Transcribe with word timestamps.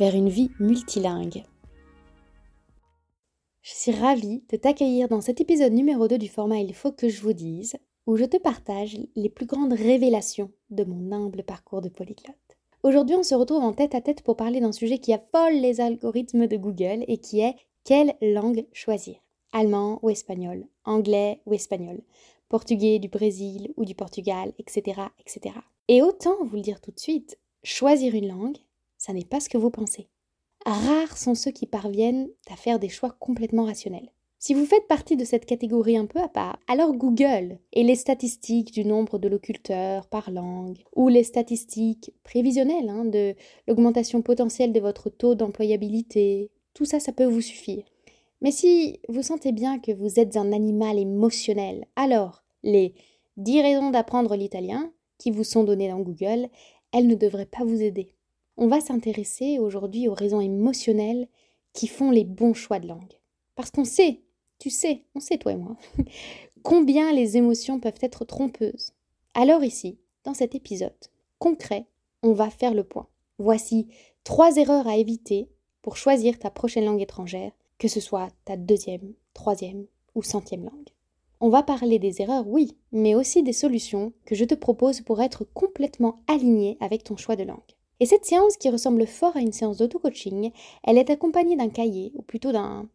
vers 0.00 0.14
une 0.14 0.30
vie 0.30 0.50
multilingue. 0.58 1.44
Je 3.60 3.72
suis 3.74 3.92
ravie 3.92 4.42
de 4.48 4.56
t'accueillir 4.56 5.08
dans 5.08 5.20
cet 5.20 5.42
épisode 5.42 5.74
numéro 5.74 6.08
2 6.08 6.16
du 6.16 6.28
format 6.28 6.56
Il 6.56 6.72
faut 6.72 6.90
que 6.90 7.10
je 7.10 7.20
vous 7.20 7.34
dise, 7.34 7.76
où 8.06 8.16
je 8.16 8.24
te 8.24 8.38
partage 8.38 8.96
les 9.14 9.28
plus 9.28 9.44
grandes 9.44 9.74
révélations 9.74 10.50
de 10.70 10.84
mon 10.84 11.12
humble 11.12 11.42
parcours 11.42 11.82
de 11.82 11.90
polyglotte. 11.90 12.34
Aujourd'hui, 12.82 13.14
on 13.14 13.22
se 13.22 13.34
retrouve 13.34 13.62
en 13.62 13.74
tête 13.74 13.94
à 13.94 14.00
tête 14.00 14.22
pour 14.22 14.36
parler 14.36 14.60
d'un 14.60 14.72
sujet 14.72 14.96
qui 14.96 15.12
affole 15.12 15.60
les 15.60 15.82
algorithmes 15.82 16.46
de 16.46 16.56
Google 16.56 17.04
et 17.06 17.18
qui 17.18 17.40
est 17.40 17.56
quelle 17.84 18.14
langue 18.22 18.64
choisir? 18.72 19.16
Allemand 19.52 19.98
ou 20.00 20.08
espagnol 20.08 20.64
Anglais 20.86 21.42
ou 21.44 21.52
espagnol 21.52 22.00
Portugais 22.48 23.00
du 23.00 23.08
Brésil 23.08 23.74
ou 23.76 23.84
du 23.84 23.94
Portugal, 23.94 24.54
etc., 24.58 25.02
etc. 25.18 25.56
Et 25.88 26.00
autant 26.00 26.42
vous 26.42 26.56
le 26.56 26.62
dire 26.62 26.80
tout 26.80 26.90
de 26.90 26.98
suite, 26.98 27.38
choisir 27.62 28.14
une 28.14 28.28
langue, 28.28 28.56
ça 29.00 29.14
n'est 29.14 29.24
pas 29.24 29.40
ce 29.40 29.48
que 29.48 29.58
vous 29.58 29.70
pensez. 29.70 30.08
Rares 30.66 31.16
sont 31.16 31.34
ceux 31.34 31.50
qui 31.50 31.66
parviennent 31.66 32.28
à 32.50 32.56
faire 32.56 32.78
des 32.78 32.90
choix 32.90 33.16
complètement 33.18 33.64
rationnels. 33.64 34.12
Si 34.38 34.52
vous 34.52 34.66
faites 34.66 34.86
partie 34.88 35.16
de 35.16 35.24
cette 35.24 35.46
catégorie 35.46 35.96
un 35.96 36.04
peu 36.04 36.18
à 36.18 36.28
part, 36.28 36.58
alors 36.68 36.92
Google 36.92 37.58
et 37.72 37.82
les 37.82 37.94
statistiques 37.94 38.72
du 38.72 38.84
nombre 38.84 39.18
de 39.18 39.28
locuteurs 39.28 40.06
par 40.06 40.30
langue, 40.30 40.78
ou 40.94 41.08
les 41.08 41.24
statistiques 41.24 42.12
prévisionnelles 42.24 42.90
hein, 42.90 43.06
de 43.06 43.34
l'augmentation 43.66 44.20
potentielle 44.20 44.72
de 44.72 44.80
votre 44.80 45.08
taux 45.08 45.34
d'employabilité, 45.34 46.50
tout 46.74 46.84
ça, 46.84 47.00
ça 47.00 47.12
peut 47.12 47.24
vous 47.24 47.40
suffire. 47.40 47.84
Mais 48.42 48.50
si 48.50 49.00
vous 49.08 49.22
sentez 49.22 49.52
bien 49.52 49.78
que 49.78 49.92
vous 49.92 50.20
êtes 50.20 50.36
un 50.36 50.52
animal 50.52 50.98
émotionnel, 50.98 51.86
alors 51.96 52.44
les 52.62 52.94
10 53.38 53.62
raisons 53.62 53.90
d'apprendre 53.90 54.36
l'italien 54.36 54.92
qui 55.18 55.30
vous 55.30 55.44
sont 55.44 55.64
données 55.64 55.88
dans 55.88 56.00
Google, 56.00 56.48
elles 56.92 57.06
ne 57.06 57.14
devraient 57.14 57.46
pas 57.46 57.64
vous 57.64 57.80
aider 57.80 58.14
on 58.60 58.66
va 58.66 58.80
s'intéresser 58.82 59.58
aujourd'hui 59.58 60.06
aux 60.06 60.14
raisons 60.14 60.40
émotionnelles 60.40 61.28
qui 61.72 61.86
font 61.86 62.10
les 62.10 62.24
bons 62.24 62.52
choix 62.52 62.78
de 62.78 62.86
langue. 62.86 63.14
Parce 63.56 63.70
qu'on 63.70 63.86
sait, 63.86 64.20
tu 64.58 64.68
sais, 64.68 65.04
on 65.14 65.20
sait 65.20 65.38
toi 65.38 65.52
et 65.52 65.56
moi, 65.56 65.76
combien 66.62 67.10
les 67.10 67.38
émotions 67.38 67.80
peuvent 67.80 67.94
être 68.02 68.26
trompeuses. 68.26 68.92
Alors 69.32 69.64
ici, 69.64 69.98
dans 70.24 70.34
cet 70.34 70.54
épisode 70.54 70.92
concret, 71.38 71.86
on 72.22 72.34
va 72.34 72.50
faire 72.50 72.74
le 72.74 72.84
point. 72.84 73.08
Voici 73.38 73.88
trois 74.24 74.54
erreurs 74.56 74.86
à 74.86 74.98
éviter 74.98 75.48
pour 75.80 75.96
choisir 75.96 76.38
ta 76.38 76.50
prochaine 76.50 76.84
langue 76.84 77.00
étrangère, 77.00 77.52
que 77.78 77.88
ce 77.88 78.00
soit 78.00 78.28
ta 78.44 78.58
deuxième, 78.58 79.14
troisième 79.32 79.86
ou 80.14 80.22
centième 80.22 80.64
langue. 80.64 80.90
On 81.40 81.48
va 81.48 81.62
parler 81.62 81.98
des 81.98 82.20
erreurs, 82.20 82.46
oui, 82.46 82.76
mais 82.92 83.14
aussi 83.14 83.42
des 83.42 83.54
solutions 83.54 84.12
que 84.26 84.34
je 84.34 84.44
te 84.44 84.54
propose 84.54 85.00
pour 85.00 85.22
être 85.22 85.44
complètement 85.44 86.16
aligné 86.26 86.76
avec 86.80 87.04
ton 87.04 87.16
choix 87.16 87.36
de 87.36 87.44
langue. 87.44 87.56
Et 88.00 88.06
cette 88.06 88.24
séance, 88.24 88.56
qui 88.56 88.70
ressemble 88.70 89.06
fort 89.06 89.36
à 89.36 89.40
une 89.40 89.52
séance 89.52 89.76
d'auto-coaching, 89.76 90.52
elle 90.84 90.96
est 90.96 91.10
accompagnée 91.10 91.56
d'un 91.56 91.68
cahier, 91.68 92.12
ou 92.14 92.22
plutôt 92.22 92.50
d'un 92.50 92.88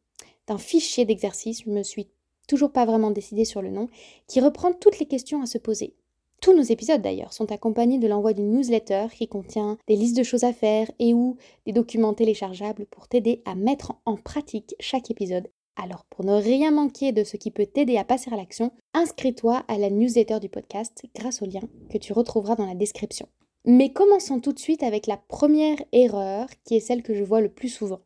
fichier 0.58 1.06
d'exercice, 1.06 1.62
je 1.64 1.70
ne 1.70 1.76
me 1.76 1.84
suis 1.84 2.08
toujours 2.48 2.72
pas 2.72 2.86
vraiment 2.86 3.12
décidée 3.12 3.46
sur 3.46 3.62
le 3.62 3.70
nom, 3.70 3.88
qui 4.28 4.42
reprend 4.42 4.74
toutes 4.74 5.00
les 5.00 5.06
questions 5.06 5.42
à 5.44 5.46
se 5.46 5.60
poser. 5.60 5.96
Tous 6.42 6.56
nos 6.56 6.64
épisodes 6.64 7.02
d'ailleurs 7.02 7.34
sont 7.34 7.52
accompagnés 7.52 7.98
de 7.98 8.08
l'envoi 8.08 8.34
d'une 8.34 8.52
newsletter 8.52 9.08
qui 9.16 9.28
contient 9.28 9.78
des 9.88 9.96
listes 9.96 10.18
de 10.18 10.24
choses 10.24 10.44
à 10.44 10.54
faire 10.54 10.92
et 11.00 11.14
ou 11.14 11.38
des 11.66 11.72
documents 11.72 12.14
téléchargeables 12.14 12.86
pour 12.88 13.08
t'aider 13.08 13.42
à 13.46 13.56
mettre 13.56 13.94
en 14.06 14.16
pratique 14.16 14.76
chaque 14.80 15.10
épisode. 15.10 15.48
Alors 15.76 16.06
pour 16.10 16.24
ne 16.24 16.34
rien 16.34 16.72
manquer 16.72 17.12
de 17.12 17.24
ce 17.24 17.38
qui 17.38 17.52
peut 17.52 17.66
t'aider 17.66 17.98
à 17.98 18.04
passer 18.04 18.32
à 18.32 18.38
l'action, 18.38 18.72
inscris-toi 18.94 19.64
à 19.68 19.78
la 19.78 19.90
newsletter 19.90 20.40
du 20.40 20.50
podcast 20.50 21.04
grâce 21.16 21.42
au 21.42 21.46
lien 21.46 21.62
que 21.90 21.98
tu 21.98 22.14
retrouveras 22.14 22.56
dans 22.56 22.66
la 22.66 22.76
description. 22.76 23.28
Mais 23.68 23.92
commençons 23.92 24.40
tout 24.40 24.54
de 24.54 24.60
suite 24.60 24.84
avec 24.84 25.08
la 25.08 25.18
première 25.18 25.82
erreur 25.92 26.48
qui 26.64 26.76
est 26.76 26.80
celle 26.80 27.02
que 27.02 27.16
je 27.16 27.24
vois 27.24 27.42
le 27.42 27.50
plus 27.50 27.70
souvent. 27.70 28.02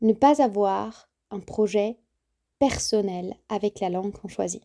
Ne 0.00 0.12
pas 0.12 0.42
avoir 0.42 1.08
un 1.30 1.38
projet 1.38 1.96
personnel 2.58 3.36
avec 3.48 3.78
la 3.78 3.88
langue 3.88 4.12
qu'on 4.12 4.26
choisit. 4.26 4.62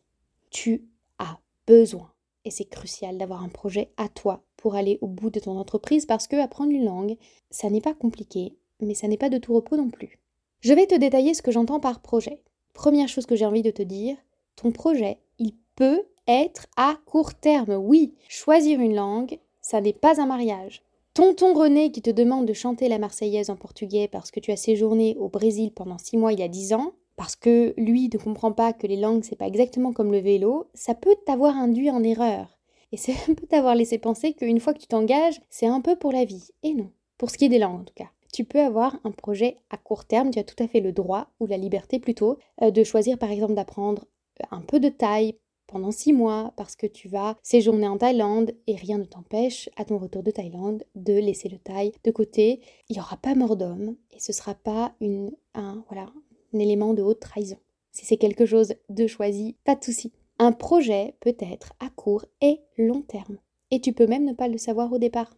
Tu 0.49 0.89
as 1.19 1.37
besoin, 1.67 2.11
et 2.43 2.49
c'est 2.49 2.65
crucial 2.65 3.19
d'avoir 3.19 3.43
un 3.43 3.49
projet 3.49 3.91
à 3.97 4.09
toi 4.09 4.43
pour 4.57 4.73
aller 4.73 4.97
au 5.01 5.07
bout 5.07 5.29
de 5.29 5.39
ton 5.39 5.57
entreprise 5.57 6.07
parce 6.07 6.27
que 6.27 6.35
apprendre 6.41 6.71
une 6.71 6.85
langue, 6.85 7.17
ça 7.51 7.69
n'est 7.69 7.79
pas 7.79 7.93
compliqué, 7.93 8.57
mais 8.81 8.95
ça 8.95 9.07
n'est 9.07 9.17
pas 9.17 9.29
de 9.29 9.37
tout 9.37 9.53
repos 9.53 9.77
non 9.77 9.91
plus. 9.91 10.19
Je 10.61 10.73
vais 10.73 10.87
te 10.87 10.95
détailler 10.95 11.35
ce 11.35 11.43
que 11.43 11.51
j'entends 11.51 11.79
par 11.79 12.01
projet. 12.01 12.41
Première 12.73 13.09
chose 13.09 13.27
que 13.27 13.35
j'ai 13.35 13.45
envie 13.45 13.61
de 13.61 13.71
te 13.71 13.83
dire, 13.83 14.17
ton 14.55 14.71
projet, 14.71 15.19
il 15.37 15.53
peut 15.75 16.03
être 16.27 16.65
à 16.77 16.97
court 17.05 17.35
terme. 17.35 17.73
Oui, 17.73 18.15
choisir 18.27 18.79
une 18.79 18.95
langue, 18.95 19.39
ça 19.71 19.79
n'est 19.79 19.93
pas 19.93 20.21
un 20.21 20.25
mariage. 20.25 20.83
Tonton 21.13 21.53
René 21.53 21.93
qui 21.93 22.01
te 22.01 22.09
demande 22.09 22.45
de 22.45 22.51
chanter 22.51 22.89
la 22.89 22.99
Marseillaise 22.99 23.49
en 23.49 23.55
portugais 23.55 24.09
parce 24.11 24.29
que 24.29 24.41
tu 24.41 24.51
as 24.51 24.57
séjourné 24.57 25.15
au 25.17 25.29
Brésil 25.29 25.71
pendant 25.71 25.97
six 25.97 26.17
mois 26.17 26.33
il 26.33 26.39
y 26.39 26.43
a 26.43 26.49
dix 26.49 26.73
ans, 26.73 26.91
parce 27.15 27.37
que 27.37 27.73
lui 27.77 28.09
ne 28.11 28.17
comprend 28.17 28.51
pas 28.51 28.73
que 28.73 28.85
les 28.85 28.97
langues 28.97 29.23
c'est 29.23 29.37
pas 29.37 29.47
exactement 29.47 29.93
comme 29.93 30.11
le 30.11 30.19
vélo, 30.19 30.67
ça 30.73 30.93
peut 30.93 31.15
t'avoir 31.25 31.55
induit 31.55 31.89
en 31.89 32.03
erreur. 32.03 32.59
Et 32.91 32.97
ça 32.97 33.13
peut 33.27 33.47
t'avoir 33.47 33.75
laissé 33.75 33.97
penser 33.97 34.33
qu'une 34.33 34.59
fois 34.59 34.73
que 34.73 34.81
tu 34.81 34.87
t'engages, 34.87 35.39
c'est 35.49 35.67
un 35.67 35.79
peu 35.79 35.95
pour 35.95 36.11
la 36.11 36.25
vie. 36.25 36.49
Et 36.63 36.73
non, 36.73 36.91
pour 37.17 37.29
ce 37.29 37.37
qui 37.37 37.45
est 37.45 37.49
des 37.49 37.59
langues 37.59 37.79
en 37.79 37.85
tout 37.85 37.93
cas. 37.95 38.09
Tu 38.33 38.43
peux 38.43 38.59
avoir 38.59 38.99
un 39.05 39.11
projet 39.11 39.55
à 39.69 39.77
court 39.77 40.03
terme, 40.03 40.31
tu 40.31 40.39
as 40.39 40.43
tout 40.43 40.61
à 40.61 40.67
fait 40.67 40.81
le 40.81 40.91
droit, 40.91 41.27
ou 41.39 41.47
la 41.47 41.57
liberté 41.57 41.99
plutôt, 41.99 42.37
euh, 42.61 42.71
de 42.71 42.83
choisir 42.83 43.17
par 43.17 43.31
exemple 43.31 43.53
d'apprendre 43.53 44.03
un 44.49 44.61
peu 44.61 44.81
de 44.81 44.89
taille 44.89 45.35
pendant 45.71 45.91
six 45.91 46.13
mois 46.13 46.53
parce 46.57 46.75
que 46.75 46.85
tu 46.85 47.07
vas 47.07 47.37
séjourner 47.41 47.87
en 47.87 47.97
Thaïlande 47.97 48.51
et 48.67 48.75
rien 48.75 48.97
ne 48.97 49.05
t'empêche 49.05 49.69
à 49.77 49.85
ton 49.85 49.97
retour 49.97 50.21
de 50.21 50.29
Thaïlande 50.29 50.83
de 50.95 51.13
laisser 51.13 51.49
le 51.49 51.57
Thaï 51.57 51.93
de 52.03 52.11
côté. 52.11 52.59
Il 52.89 52.93
n'y 52.93 52.99
aura 52.99 53.17
pas 53.17 53.33
mort 53.33 53.55
d'homme 53.55 53.95
et 54.11 54.19
ce 54.19 54.31
ne 54.31 54.35
sera 54.35 54.53
pas 54.53 54.93
un, 55.01 55.29
un 55.55 56.59
élément 56.59 56.93
de 56.93 57.01
haute 57.01 57.21
trahison. 57.21 57.57
Si 57.91 58.05
c'est 58.05 58.17
quelque 58.17 58.45
chose 58.45 58.75
de 58.89 59.07
choisi, 59.07 59.55
pas 59.63 59.75
de 59.75 59.83
souci. 59.83 60.11
Un 60.39 60.51
projet 60.51 61.15
peut 61.21 61.35
être 61.39 61.73
à 61.79 61.89
court 61.89 62.25
et 62.41 62.59
long 62.77 63.01
terme 63.01 63.37
et 63.71 63.79
tu 63.79 63.93
peux 63.93 64.07
même 64.07 64.25
ne 64.25 64.33
pas 64.33 64.49
le 64.49 64.57
savoir 64.57 64.91
au 64.91 64.97
départ. 64.97 65.37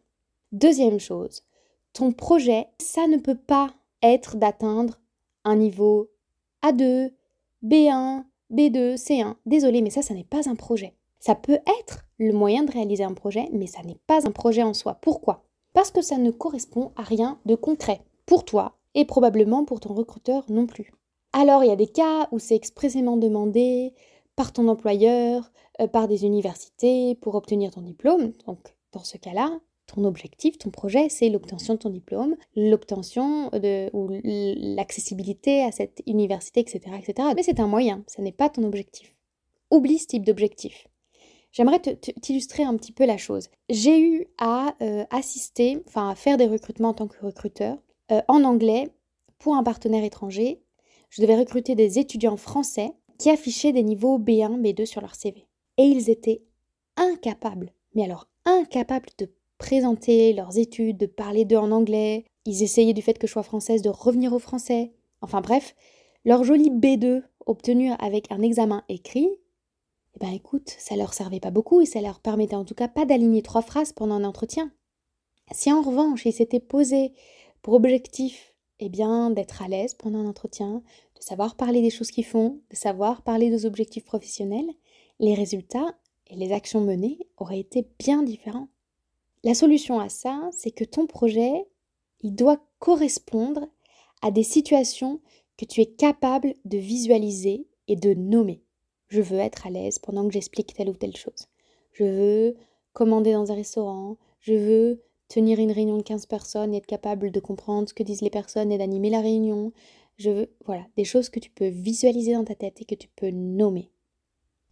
Deuxième 0.52 1.00
chose, 1.00 1.44
ton 1.94 2.12
projet, 2.12 2.68
ça 2.80 3.08
ne 3.08 3.18
peut 3.18 3.38
pas 3.38 3.74
être 4.02 4.36
d'atteindre 4.38 5.00
un 5.44 5.56
niveau 5.56 6.10
A2, 6.64 7.12
B1, 7.64 8.24
B2, 8.54 8.96
C1. 8.96 9.36
Désolé, 9.46 9.82
mais 9.82 9.90
ça, 9.90 10.02
ça 10.02 10.14
n'est 10.14 10.24
pas 10.24 10.50
un 10.50 10.56
projet. 10.56 10.94
Ça 11.20 11.36
peut 11.36 11.60
être 11.80 12.06
le 12.18 12.34
moyen 12.34 12.64
de 12.64 12.72
réaliser 12.72 13.04
un 13.04 13.14
projet, 13.14 13.50
mais 13.52 13.68
ça 13.68 13.82
n'est 13.84 14.00
pas 14.08 14.28
un 14.28 14.32
projet 14.32 14.64
en 14.64 14.74
soi. 14.74 14.98
Pourquoi? 15.02 15.44
Parce 15.74 15.92
que 15.92 16.02
ça 16.02 16.18
ne 16.18 16.32
correspond 16.32 16.92
à 16.96 17.04
rien 17.04 17.40
de 17.46 17.56
concret 17.56 18.02
pour 18.26 18.46
toi 18.46 18.78
et 18.94 19.06
probablement 19.06 19.66
pour 19.66 19.80
ton 19.80 19.94
recruteur 19.94 20.46
non 20.50 20.68
plus. 20.68 20.92
Alors, 21.32 21.64
il 21.64 21.68
y 21.68 21.72
a 21.72 21.76
des 21.76 21.88
cas 21.88 22.28
où 22.32 22.40
c'est 22.40 22.56
expressément 22.56 23.18
demandé 23.18 23.94
par 24.36 24.54
ton 24.54 24.68
employeur, 24.68 25.52
euh, 25.82 25.88
par 25.88 26.08
des 26.08 26.26
universités 26.26 27.16
pour 27.16 27.36
obtenir 27.36 27.72
ton 27.72 27.82
diplôme. 27.82 28.34
Donc, 28.46 28.76
dans 28.92 29.04
ce 29.04 29.18
cas-là, 29.18 29.60
ton 29.88 30.06
objectif, 30.06 30.58
ton 30.58 30.70
projet, 30.70 31.10
c'est 31.10 31.30
l'obtention 31.30 31.74
de 31.74 31.80
ton 31.80 31.90
diplôme, 31.90 32.36
l'obtention 32.56 33.50
de 33.50 33.90
ou 33.94 34.10
l'accessibilité 34.76 35.64
à 35.64 35.72
cette 35.72 36.02
université, 36.08 36.62
etc., 36.62 36.82
etc. 36.98 37.30
Mais 37.36 37.44
c'est 37.44 37.60
un 37.60 37.68
moyen, 37.68 38.04
ce 38.08 38.22
n'est 38.22 38.32
pas 38.32 38.50
ton 38.50 38.64
objectif. 38.64 39.16
Oublie 39.72 40.00
ce 40.00 40.08
type 40.08 40.26
d'objectif. 40.26 40.88
J'aimerais 41.52 41.80
t'illustrer 41.80 42.64
un 42.64 42.76
petit 42.78 42.92
peu 42.92 43.06
la 43.06 43.18
chose. 43.18 43.50
J'ai 43.70 44.02
eu 44.02 44.28
à 44.40 44.76
euh, 44.82 45.06
assister, 45.12 45.84
enfin 45.88 46.10
à 46.10 46.16
faire 46.16 46.38
des 46.38 46.48
recrutements 46.48 46.90
en 46.90 46.94
tant 46.96 47.08
que 47.08 47.24
recruteur 47.24 47.78
euh, 48.12 48.22
en 48.28 48.44
anglais 48.44 48.90
pour 49.38 49.56
un 49.56 49.64
partenaire 49.64 50.04
étranger. 50.04 50.64
Je 51.10 51.22
devais 51.22 51.38
recruter 51.38 51.76
des 51.76 52.00
étudiants 52.00 52.38
français 52.38 52.92
qui 53.20 53.30
affichaient 53.30 53.72
des 53.72 53.84
niveaux 53.84 54.18
B1, 54.18 54.60
B2 54.62 54.86
sur 54.86 55.02
leur 55.02 55.14
CV. 55.14 55.48
Et 55.78 55.84
ils 55.84 56.10
étaient 56.10 56.42
incapables, 56.98 57.72
mais 57.94 58.04
alors 58.04 58.28
incapables 58.46 59.10
de 59.20 59.30
présenter 59.64 60.34
leurs 60.34 60.58
études, 60.58 60.98
de 60.98 61.06
parler 61.06 61.46
d'eux 61.46 61.56
en 61.56 61.72
anglais. 61.72 62.26
Ils 62.46 62.64
essayaient 62.64 62.94
du 62.94 63.02
fait 63.02 63.18
que 63.18 63.28
je 63.28 63.32
sois 63.32 63.44
française 63.44 63.82
de 63.82 63.88
revenir 63.88 64.34
au 64.34 64.40
français. 64.40 64.92
Enfin 65.22 65.40
bref, 65.40 65.74
leur 66.26 66.44
joli 66.44 66.70
B2 66.70 67.24
obtenu 67.46 67.92
avec 68.00 68.30
un 68.30 68.42
examen 68.42 68.84
écrit, 68.90 69.30
eh 70.16 70.20
ben 70.20 70.34
écoute, 70.34 70.76
ça 70.78 70.98
leur 70.98 71.14
servait 71.14 71.40
pas 71.40 71.50
beaucoup 71.50 71.80
et 71.80 71.86
ça 71.86 72.02
leur 72.02 72.20
permettait 72.20 72.58
en 72.58 72.66
tout 72.66 72.76
cas 72.76 72.90
pas 72.90 73.06
d'aligner 73.06 73.42
trois 73.42 73.62
phrases 73.62 73.94
pendant 73.94 74.16
un 74.16 74.26
entretien. 74.26 74.70
Si 75.54 75.72
en 75.72 75.82
revanche 75.82 76.26
ils 76.26 76.34
s'étaient 76.34 76.60
posés 76.60 77.14
pour 77.62 77.76
objectif 77.76 78.54
eh 78.80 78.90
bien, 78.90 79.30
d'être 79.30 79.62
à 79.62 79.70
l'aise 79.70 79.94
pendant 79.94 80.20
un 80.20 80.28
entretien, 80.28 80.84
de 81.16 81.22
savoir 81.22 81.56
parler 81.56 81.82
des 81.82 81.90
choses 81.90 82.12
qu'ils 82.12 82.26
font, 82.26 82.60
de 82.70 82.76
savoir 82.76 83.22
parler 83.22 83.50
des 83.50 83.66
objectifs 83.66 84.04
professionnels, 84.04 84.70
les 85.22 85.36
résultats 85.36 85.96
et 86.28 86.36
les 86.36 86.52
actions 86.52 86.82
menées 86.82 87.20
auraient 87.38 87.62
été 87.62 87.88
bien 87.98 88.24
différents. 88.24 88.68
La 89.44 89.54
solution 89.54 90.00
à 90.00 90.08
ça, 90.08 90.50
c'est 90.52 90.72
que 90.72 90.86
ton 90.86 91.06
projet, 91.06 91.68
il 92.22 92.34
doit 92.34 92.66
correspondre 92.80 93.68
à 94.22 94.32
des 94.32 94.44
situations 94.44 95.20
que 95.58 95.66
tu 95.66 95.82
es 95.82 95.86
capable 95.86 96.54
de 96.64 96.78
visualiser 96.78 97.68
et 97.88 97.98
de 97.98 98.14
nommer. 98.14 98.64
Je 99.10 99.22
veux 99.22 99.40
être 99.40 99.68
à 99.68 99.70
l'aise 99.70 100.00
pendant 100.00 100.26
que 100.26 100.34
j'explique 100.34 100.74
telle 100.74 100.90
ou 100.90 100.96
telle 100.96 101.16
chose. 101.16 101.48
Je 101.92 102.06
veux 102.06 102.56
commander 102.94 103.34
dans 103.34 103.52
un 103.52 103.56
restaurant. 103.56 104.18
Je 104.40 104.54
veux 104.54 105.04
tenir 105.28 105.60
une 105.60 105.72
réunion 105.72 105.98
de 105.98 106.04
15 106.04 106.26
personnes 106.26 106.74
et 106.74 106.78
être 106.78 106.86
capable 106.86 107.30
de 107.30 107.40
comprendre 107.40 107.90
ce 107.90 107.94
que 107.94 108.04
disent 108.04 108.22
les 108.22 108.30
personnes 108.30 108.72
et 108.72 108.78
d'animer 108.78 109.10
la 109.10 109.22
réunion. 109.22 109.74
Je 110.18 110.30
veux, 110.30 110.50
voilà, 110.66 110.86
des 110.96 111.06
choses 111.06 111.30
que 111.30 111.40
tu 111.40 111.50
peux 111.50 111.68
visualiser 111.68 112.34
dans 112.34 112.46
ta 112.46 112.56
tête 112.56 112.82
et 112.82 112.86
que 112.86 112.96
tu 112.96 113.10
peux 113.10 113.32
nommer. 113.32 113.92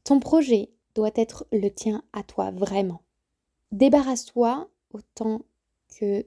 Ton 0.06 0.20
projet 0.20 0.70
doit 0.96 1.12
être 1.16 1.46
le 1.52 1.70
tien 1.70 2.04
à 2.14 2.24
toi 2.24 2.52
vraiment. 2.52 3.02
Débarrasse-toi 3.72 4.70
autant 4.94 5.46
que 5.98 6.26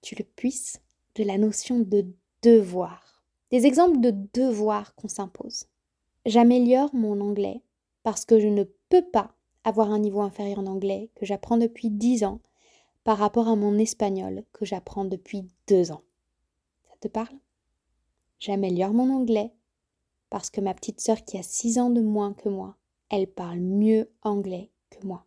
tu 0.00 0.14
le 0.14 0.24
puisses 0.24 0.80
de 1.14 1.22
la 1.22 1.36
notion 1.36 1.78
de 1.78 2.06
devoir. 2.42 3.22
Des 3.50 3.66
exemples 3.66 4.00
de 4.00 4.14
devoir 4.32 4.94
qu'on 4.94 5.08
s'impose. 5.08 5.66
J'améliore 6.24 6.94
mon 6.94 7.20
anglais 7.20 7.62
parce 8.02 8.24
que 8.24 8.40
je 8.40 8.48
ne 8.48 8.64
peux 8.88 9.02
pas 9.02 9.34
avoir 9.64 9.90
un 9.90 9.98
niveau 9.98 10.22
inférieur 10.22 10.58
en 10.58 10.66
anglais 10.66 11.10
que 11.14 11.26
j'apprends 11.26 11.58
depuis 11.58 11.90
10 11.90 12.24
ans 12.24 12.40
par 13.04 13.18
rapport 13.18 13.48
à 13.48 13.56
mon 13.56 13.78
espagnol 13.78 14.44
que 14.54 14.64
j'apprends 14.64 15.04
depuis 15.04 15.46
deux 15.68 15.92
ans. 15.92 16.02
Ça 16.88 16.96
te 16.98 17.08
parle? 17.08 17.36
J'améliore 18.38 18.94
mon 18.94 19.10
anglais 19.10 19.52
parce 20.30 20.48
que 20.48 20.62
ma 20.62 20.72
petite 20.72 21.00
sœur 21.00 21.24
qui 21.24 21.36
a 21.36 21.42
six 21.42 21.78
ans 21.78 21.90
de 21.90 22.00
moins 22.00 22.32
que 22.32 22.48
moi, 22.48 22.76
elle 23.10 23.26
parle 23.26 23.60
mieux 23.60 24.10
anglais 24.22 24.70
que 24.88 25.06
moi. 25.06 25.26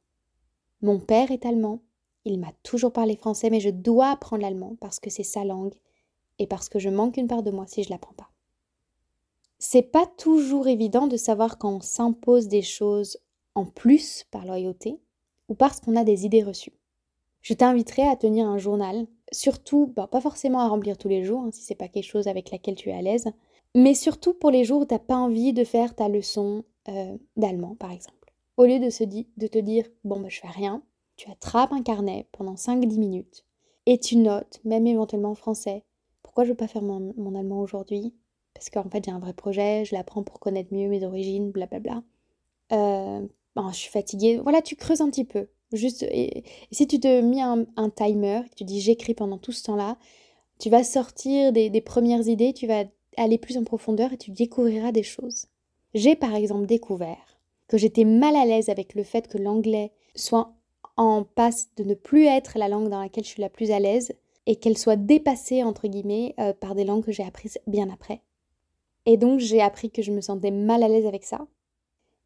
Mon 0.82 1.00
père 1.00 1.32
est 1.32 1.46
allemand, 1.46 1.82
il 2.26 2.40
m'a 2.40 2.52
toujours 2.64 2.92
parlé 2.92 3.16
français, 3.16 3.50
mais 3.50 3.60
je 3.60 3.70
dois 3.70 4.10
apprendre 4.10 4.42
l'allemand 4.42 4.76
parce 4.80 5.00
que 5.00 5.10
c'est 5.10 5.24
sa 5.24 5.44
langue 5.44 5.74
et 6.40 6.48
parce 6.48 6.70
que 6.70 6.80
je 6.80 6.90
manque 6.90 7.18
une 7.18 7.28
part 7.28 7.44
de 7.44 7.52
moi 7.52 7.66
si 7.68 7.84
je 7.84 7.90
l'apprends 7.90 8.14
pas. 8.14 8.30
C'est 9.60 9.82
pas 9.82 10.06
toujours 10.18 10.68
évident 10.68 11.08
de 11.08 11.18
savoir 11.18 11.58
quand 11.58 11.78
on 11.78 11.82
s'impose 11.82 12.48
des 12.48 12.62
choses 12.62 13.18
en 13.56 13.66
plus 13.66 14.26
par 14.30 14.46
loyauté 14.46 15.00
ou 15.50 15.56
parce 15.56 15.80
qu'on 15.80 15.96
a 15.96 16.04
des 16.04 16.26
idées 16.26 16.44
reçues. 16.44 16.74
Je 17.42 17.54
t'inviterai 17.54 18.08
à 18.08 18.16
tenir 18.16 18.46
un 18.46 18.58
journal, 18.58 19.08
surtout, 19.32 19.92
bah, 19.96 20.08
pas 20.08 20.22
forcément 20.22 20.60
à 20.60 20.68
remplir 20.68 20.98
tous 20.98 21.08
les 21.08 21.24
jours, 21.24 21.42
hein, 21.42 21.50
si 21.52 21.64
c'est 21.64 21.76
pas 21.76 21.88
quelque 21.88 22.04
chose 22.04 22.28
avec 22.28 22.52
laquelle 22.52 22.76
tu 22.76 22.90
es 22.90 22.94
à 22.94 23.02
l'aise, 23.02 23.28
mais 23.74 23.94
surtout 23.94 24.34
pour 24.34 24.52
les 24.52 24.66
jours 24.66 24.82
où 24.82 24.86
t'as 24.86 25.00
pas 25.00 25.16
envie 25.16 25.54
de 25.54 25.64
faire 25.64 25.96
ta 25.96 26.10
leçon 26.10 26.66
euh, 26.90 27.18
d'allemand, 27.38 27.76
par 27.80 27.92
exemple. 27.92 28.17
Au 28.58 28.66
lieu 28.66 28.80
de, 28.80 29.48
te 29.48 29.60
dire, 29.60 29.86
bon, 30.04 30.20
bah, 30.20 30.30
je 30.30 30.40
fais 30.40 30.48
rien, 30.48 30.82
tu 31.16 31.30
attrapes 31.30 31.72
un 31.72 31.84
carnet 31.84 32.28
pendant 32.32 32.56
5-10 32.56 32.98
minutes 32.98 33.46
et 33.86 34.00
tu 34.00 34.18
notes, 34.18 34.60
même 34.66 34.88
éventuellement 34.88 35.32
en 35.32 35.36
français, 35.36 35.84
pourquoi 36.24 36.44
je 36.44 36.50
veux 36.50 36.56
pas 36.56 36.68
faire 36.68 36.82
mon, 36.82 37.36
allemand 37.36 37.62
aujourd'hui? 37.62 38.16
Parce 38.56 38.72
qu'en 38.72 38.90
fait, 38.90 39.06
j'ai 39.06 39.12
un 39.12 39.20
vrai 39.20 39.34
projet, 39.34 39.86
je 39.86 39.94
l'apprends 39.94 40.24
pour 40.24 40.40
connaître 40.40 40.74
mieux 40.74 40.90
mes 40.90 41.04
origines, 41.04 41.52
blablabla. 41.52 42.02
Euh, 42.72 43.22
je 43.72 43.76
suis 43.76 43.92
fatiguée. 43.92 44.38
Voilà, 44.38 44.64
tu 44.64 44.76
creuses 44.76 45.02
un 45.02 45.10
petit 45.10 45.24
peu. 45.24 45.48
Juste, 45.72 46.04
et, 46.04 46.44
si 46.72 46.88
tu 46.88 47.00
te 47.00 47.22
mets 47.22 47.42
un, 47.42 47.90
timer, 47.90 48.42
tu 48.56 48.64
dis 48.64 48.82
j'écris 48.82 49.14
pendant 49.14 49.38
tout 49.38 49.52
ce 49.52 49.64
temps-là, 49.66 49.98
tu 50.60 50.72
vas 50.72 50.84
sortir 50.84 51.54
des 51.54 51.82
premières 51.82 52.28
idées, 52.28 52.54
tu 52.54 52.66
vas 52.66 52.86
aller 53.18 53.38
plus 53.38 53.58
en 53.58 53.64
profondeur 53.64 54.14
et 54.14 54.18
tu 54.18 54.32
découvriras 54.32 54.92
des 54.92 55.04
choses. 55.04 55.48
J'ai 55.94 56.16
par 56.16 56.34
exemple 56.34 56.66
découvert 56.66 57.27
que 57.68 57.78
j'étais 57.78 58.06
mal 58.06 58.36
à 58.36 58.46
l'aise 58.46 58.70
avec 58.70 58.96
le 58.96 59.04
fait 59.04 59.28
que 59.28 59.38
l'anglais 59.38 59.92
soit 60.16 60.54
en 60.96 61.24
passe 61.24 61.70
de 61.78 61.84
ne 61.84 61.94
plus 61.94 62.26
être 62.26 62.58
la 62.58 62.68
langue 62.68 62.90
dans 62.90 63.02
laquelle 63.02 63.24
je 63.24 63.30
suis 63.30 63.42
la 63.42 63.50
plus 63.50 63.72
à 63.72 63.80
l'aise 63.80 64.14
et 64.46 64.56
qu'elle 64.56 64.78
soit 64.78 64.96
dépassée 64.96 65.64
entre 65.64 65.88
guillemets 65.88 66.34
euh, 66.40 66.54
par 66.54 66.74
des 66.74 66.86
langues 66.86 67.04
que 67.04 67.12
j'ai 67.12 67.24
apprises 67.24 67.60
bien 67.68 67.90
après. 67.90 68.22
Et 69.06 69.18
donc 69.18 69.40
j'ai 69.40 69.62
appris 69.62 69.92
que 69.92 70.02
je 70.02 70.12
me 70.12 70.22
sentais 70.22 70.52
mal 70.52 70.84
à 70.84 70.88
l'aise 70.88 71.06
avec 71.06 71.24
ça. 71.24 71.48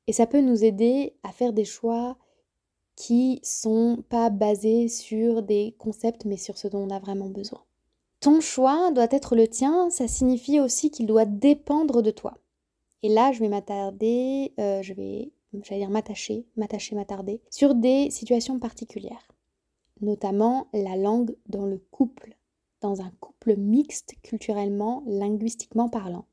Et 0.07 0.13
ça 0.13 0.25
peut 0.25 0.41
nous 0.41 0.63
aider 0.63 1.15
à 1.23 1.31
faire 1.31 1.53
des 1.53 1.65
choix 1.65 2.17
qui 2.95 3.39
sont 3.43 4.03
pas 4.09 4.29
basés 4.29 4.87
sur 4.87 5.41
des 5.41 5.75
concepts 5.77 6.25
mais 6.25 6.37
sur 6.37 6.57
ce 6.57 6.67
dont 6.67 6.87
on 6.87 6.89
a 6.89 6.99
vraiment 6.99 7.29
besoin. 7.29 7.63
Ton 8.19 8.39
choix 8.39 8.91
doit 8.91 9.07
être 9.09 9.35
le 9.35 9.47
tien, 9.47 9.89
ça 9.89 10.07
signifie 10.07 10.59
aussi 10.59 10.91
qu'il 10.91 11.07
doit 11.07 11.25
dépendre 11.25 12.03
de 12.03 12.11
toi. 12.11 12.37
Et 13.03 13.09
là, 13.09 13.31
je 13.31 13.39
vais 13.39 13.49
m'attarder, 13.49 14.53
euh, 14.59 14.81
je 14.81 14.93
vais, 14.93 15.31
j'allais 15.63 15.81
dire 15.81 15.89
m'attacher, 15.89 16.45
m'attacher, 16.55 16.95
m'attarder 16.95 17.41
sur 17.49 17.73
des 17.73 18.11
situations 18.11 18.59
particulières, 18.59 19.27
notamment 20.01 20.67
la 20.73 20.95
langue 20.95 21.35
dans 21.47 21.65
le 21.65 21.79
couple, 21.91 22.35
dans 22.81 23.01
un 23.01 23.11
couple 23.19 23.55
mixte 23.55 24.15
culturellement, 24.21 25.03
linguistiquement 25.07 25.89
parlant. 25.89 26.25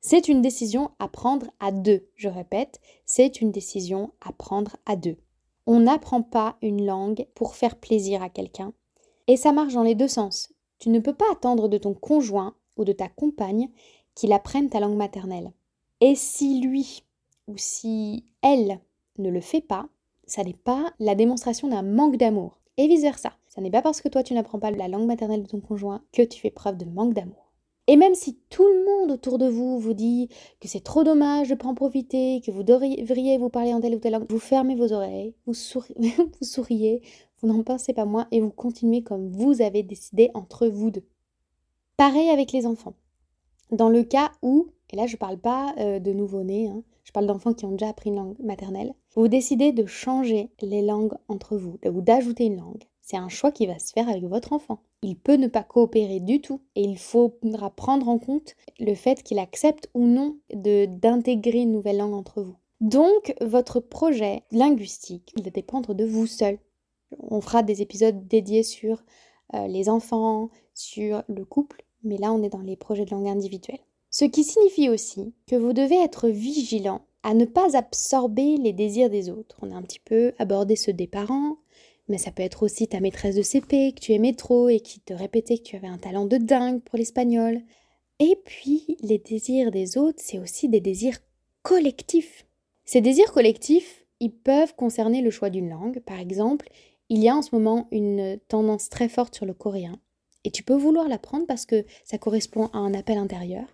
C'est 0.00 0.28
une 0.28 0.42
décision 0.42 0.90
à 0.98 1.08
prendre 1.08 1.46
à 1.58 1.72
deux. 1.72 2.08
Je 2.14 2.28
répète, 2.28 2.80
c'est 3.06 3.40
une 3.40 3.50
décision 3.50 4.12
à 4.20 4.32
prendre 4.32 4.76
à 4.86 4.94
deux. 4.94 5.16
On 5.66 5.80
n'apprend 5.80 6.22
pas 6.22 6.56
une 6.62 6.86
langue 6.86 7.26
pour 7.34 7.56
faire 7.56 7.76
plaisir 7.76 8.22
à 8.22 8.28
quelqu'un. 8.28 8.72
Et 9.26 9.36
ça 9.36 9.50
marche 9.52 9.74
dans 9.74 9.82
les 9.82 9.96
deux 9.96 10.06
sens. 10.06 10.52
Tu 10.78 10.90
ne 10.90 11.00
peux 11.00 11.14
pas 11.14 11.24
attendre 11.32 11.68
de 11.68 11.78
ton 11.78 11.94
conjoint 11.94 12.54
ou 12.76 12.84
de 12.84 12.92
ta 12.92 13.08
compagne 13.08 13.68
qu'il 14.14 14.32
apprenne 14.32 14.70
ta 14.70 14.78
langue 14.78 14.96
maternelle. 14.96 15.52
Et 16.00 16.14
si 16.14 16.60
lui 16.60 17.04
ou 17.48 17.54
si 17.56 18.24
elle 18.42 18.80
ne 19.18 19.30
le 19.30 19.40
fait 19.40 19.60
pas, 19.60 19.88
ça 20.26 20.44
n'est 20.44 20.52
pas 20.52 20.92
la 20.98 21.14
démonstration 21.14 21.68
d'un 21.68 21.82
manque 21.82 22.16
d'amour. 22.16 22.58
Et 22.76 22.88
vice-versa. 22.88 23.32
Ça 23.48 23.62
n'est 23.62 23.70
pas 23.70 23.82
parce 23.82 24.02
que 24.02 24.08
toi 24.08 24.22
tu 24.22 24.34
n'apprends 24.34 24.58
pas 24.58 24.70
la 24.70 24.88
langue 24.88 25.06
maternelle 25.06 25.42
de 25.42 25.48
ton 25.48 25.60
conjoint 25.60 26.02
que 26.12 26.22
tu 26.22 26.40
fais 26.40 26.50
preuve 26.50 26.76
de 26.76 26.84
manque 26.84 27.14
d'amour. 27.14 27.46
Et 27.86 27.96
même 27.96 28.14
si 28.14 28.38
tout 28.50 28.66
le 28.66 28.84
monde 28.84 29.12
autour 29.12 29.38
de 29.38 29.46
vous 29.46 29.78
vous 29.78 29.94
dit 29.94 30.28
que 30.60 30.68
c'est 30.68 30.82
trop 30.82 31.04
dommage 31.04 31.48
de 31.48 31.54
pas 31.54 31.68
en 31.68 31.74
profiter, 31.74 32.42
que 32.44 32.50
vous 32.50 32.64
devriez 32.64 33.38
vous 33.38 33.48
parler 33.48 33.72
en 33.72 33.80
telle 33.80 33.94
ou 33.94 33.98
telle 34.00 34.12
langue, 34.12 34.26
vous 34.28 34.40
fermez 34.40 34.74
vos 34.74 34.92
oreilles, 34.92 35.34
vous, 35.46 35.52
vous 35.96 36.26
souriez, 36.42 37.00
vous 37.40 37.48
n'en 37.48 37.62
pensez 37.62 37.92
pas 37.92 38.04
moins 38.04 38.26
et 38.32 38.40
vous 38.40 38.50
continuez 38.50 39.02
comme 39.02 39.30
vous 39.30 39.62
avez 39.62 39.82
décidé 39.82 40.30
entre 40.34 40.66
vous 40.66 40.90
deux. 40.90 41.04
Pareil 41.96 42.28
avec 42.28 42.52
les 42.52 42.66
enfants. 42.66 42.94
Dans 43.70 43.88
le 43.88 44.02
cas 44.02 44.32
où, 44.42 44.66
et 44.90 44.96
là 44.96 45.06
je 45.06 45.14
ne 45.14 45.18
parle 45.18 45.38
pas 45.38 45.74
euh, 45.78 45.98
de 45.98 46.12
nouveau-nés, 46.12 46.68
hein, 46.68 46.82
je 47.04 47.12
parle 47.12 47.26
d'enfants 47.26 47.54
qui 47.54 47.64
ont 47.64 47.72
déjà 47.72 47.88
appris 47.88 48.10
une 48.10 48.16
langue 48.16 48.38
maternelle, 48.40 48.94
vous 49.14 49.28
décidez 49.28 49.72
de 49.72 49.86
changer 49.86 50.50
les 50.60 50.82
langues 50.82 51.14
entre 51.28 51.56
vous, 51.56 51.78
ou 51.84 52.00
d'ajouter 52.00 52.44
une 52.44 52.58
langue. 52.58 52.84
C'est 53.00 53.16
un 53.16 53.28
choix 53.28 53.52
qui 53.52 53.66
va 53.66 53.78
se 53.78 53.92
faire 53.92 54.08
avec 54.08 54.24
votre 54.24 54.52
enfant. 54.52 54.80
Il 55.02 55.16
peut 55.16 55.36
ne 55.36 55.46
pas 55.46 55.62
coopérer 55.62 56.18
du 56.18 56.40
tout 56.40 56.60
et 56.74 56.82
il 56.82 56.98
faudra 56.98 57.70
prendre 57.70 58.08
en 58.08 58.18
compte 58.18 58.56
le 58.80 58.96
fait 58.96 59.22
qu'il 59.22 59.38
accepte 59.38 59.88
ou 59.94 60.06
non 60.06 60.38
d'intégrer 60.52 61.60
une 61.60 61.70
nouvelle 61.70 61.98
langue 61.98 62.14
entre 62.14 62.42
vous. 62.42 62.56
Donc, 62.80 63.34
votre 63.40 63.78
projet 63.78 64.42
linguistique, 64.50 65.32
il 65.36 65.44
va 65.44 65.50
dépendre 65.50 65.94
de 65.94 66.04
vous 66.04 66.26
seul. 66.26 66.58
On 67.18 67.40
fera 67.40 67.62
des 67.62 67.80
épisodes 67.80 68.26
dédiés 68.26 68.64
sur 68.64 69.04
euh, 69.54 69.68
les 69.68 69.88
enfants, 69.88 70.50
sur 70.74 71.22
le 71.28 71.44
couple, 71.44 71.84
mais 72.02 72.18
là 72.18 72.32
on 72.32 72.42
est 72.42 72.50
dans 72.50 72.60
les 72.60 72.76
projets 72.76 73.04
de 73.04 73.12
langue 73.12 73.28
individuelle. 73.28 73.78
Ce 74.10 74.24
qui 74.24 74.44
signifie 74.44 74.88
aussi 74.88 75.34
que 75.46 75.56
vous 75.56 75.72
devez 75.72 75.96
être 76.02 76.28
vigilant 76.28 77.02
à 77.22 77.34
ne 77.34 77.44
pas 77.44 77.76
absorber 77.76 78.56
les 78.56 78.72
désirs 78.72 79.10
des 79.10 79.30
autres. 79.30 79.56
On 79.62 79.72
a 79.72 79.74
un 79.74 79.82
petit 79.82 79.98
peu 79.98 80.32
abordé 80.38 80.76
ceux 80.76 80.92
des 80.92 81.08
parents, 81.08 81.56
mais 82.08 82.18
ça 82.18 82.30
peut 82.30 82.42
être 82.42 82.62
aussi 82.62 82.86
ta 82.86 83.00
maîtresse 83.00 83.34
de 83.34 83.42
CP 83.42 83.92
que 83.92 84.00
tu 84.00 84.12
aimais 84.12 84.34
trop 84.34 84.68
et 84.68 84.80
qui 84.80 85.00
te 85.00 85.12
répétait 85.12 85.58
que 85.58 85.64
tu 85.64 85.76
avais 85.76 85.88
un 85.88 85.98
talent 85.98 86.26
de 86.26 86.36
dingue 86.36 86.80
pour 86.82 86.98
l'espagnol. 86.98 87.62
Et 88.20 88.38
puis, 88.44 88.96
les 89.02 89.18
désirs 89.18 89.70
des 89.70 89.98
autres, 89.98 90.22
c'est 90.22 90.38
aussi 90.38 90.68
des 90.68 90.80
désirs 90.80 91.18
collectifs. 91.62 92.46
Ces 92.84 93.00
désirs 93.00 93.32
collectifs, 93.32 94.06
ils 94.20 94.32
peuvent 94.32 94.74
concerner 94.76 95.20
le 95.20 95.30
choix 95.30 95.50
d'une 95.50 95.68
langue. 95.68 96.00
Par 96.00 96.20
exemple, 96.20 96.68
il 97.08 97.22
y 97.22 97.28
a 97.28 97.36
en 97.36 97.42
ce 97.42 97.54
moment 97.54 97.88
une 97.90 98.38
tendance 98.48 98.88
très 98.88 99.08
forte 99.08 99.34
sur 99.34 99.46
le 99.46 99.54
coréen. 99.54 99.98
Et 100.44 100.50
tu 100.50 100.62
peux 100.62 100.76
vouloir 100.76 101.08
l'apprendre 101.08 101.46
parce 101.46 101.66
que 101.66 101.84
ça 102.04 102.18
correspond 102.18 102.66
à 102.72 102.78
un 102.78 102.94
appel 102.94 103.18
intérieur, 103.18 103.66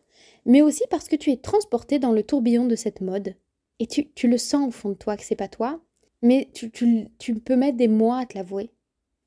mais 0.44 0.62
aussi 0.62 0.82
parce 0.90 1.08
que 1.08 1.16
tu 1.16 1.30
es 1.30 1.36
transporté 1.36 1.98
dans 1.98 2.12
le 2.12 2.22
tourbillon 2.22 2.66
de 2.66 2.76
cette 2.76 3.00
mode. 3.00 3.34
Et 3.78 3.86
tu, 3.86 4.28
le 4.28 4.38
sens 4.38 4.68
au 4.68 4.70
fond 4.70 4.90
de 4.90 4.94
toi 4.94 5.16
que 5.16 5.24
c'est 5.24 5.34
pas 5.34 5.48
toi, 5.48 5.80
mais 6.22 6.48
tu, 6.54 6.70
peux 6.70 7.56
mettre 7.56 7.76
des 7.76 7.88
mois 7.88 8.18
à 8.18 8.26
te 8.26 8.36
l'avouer. 8.36 8.70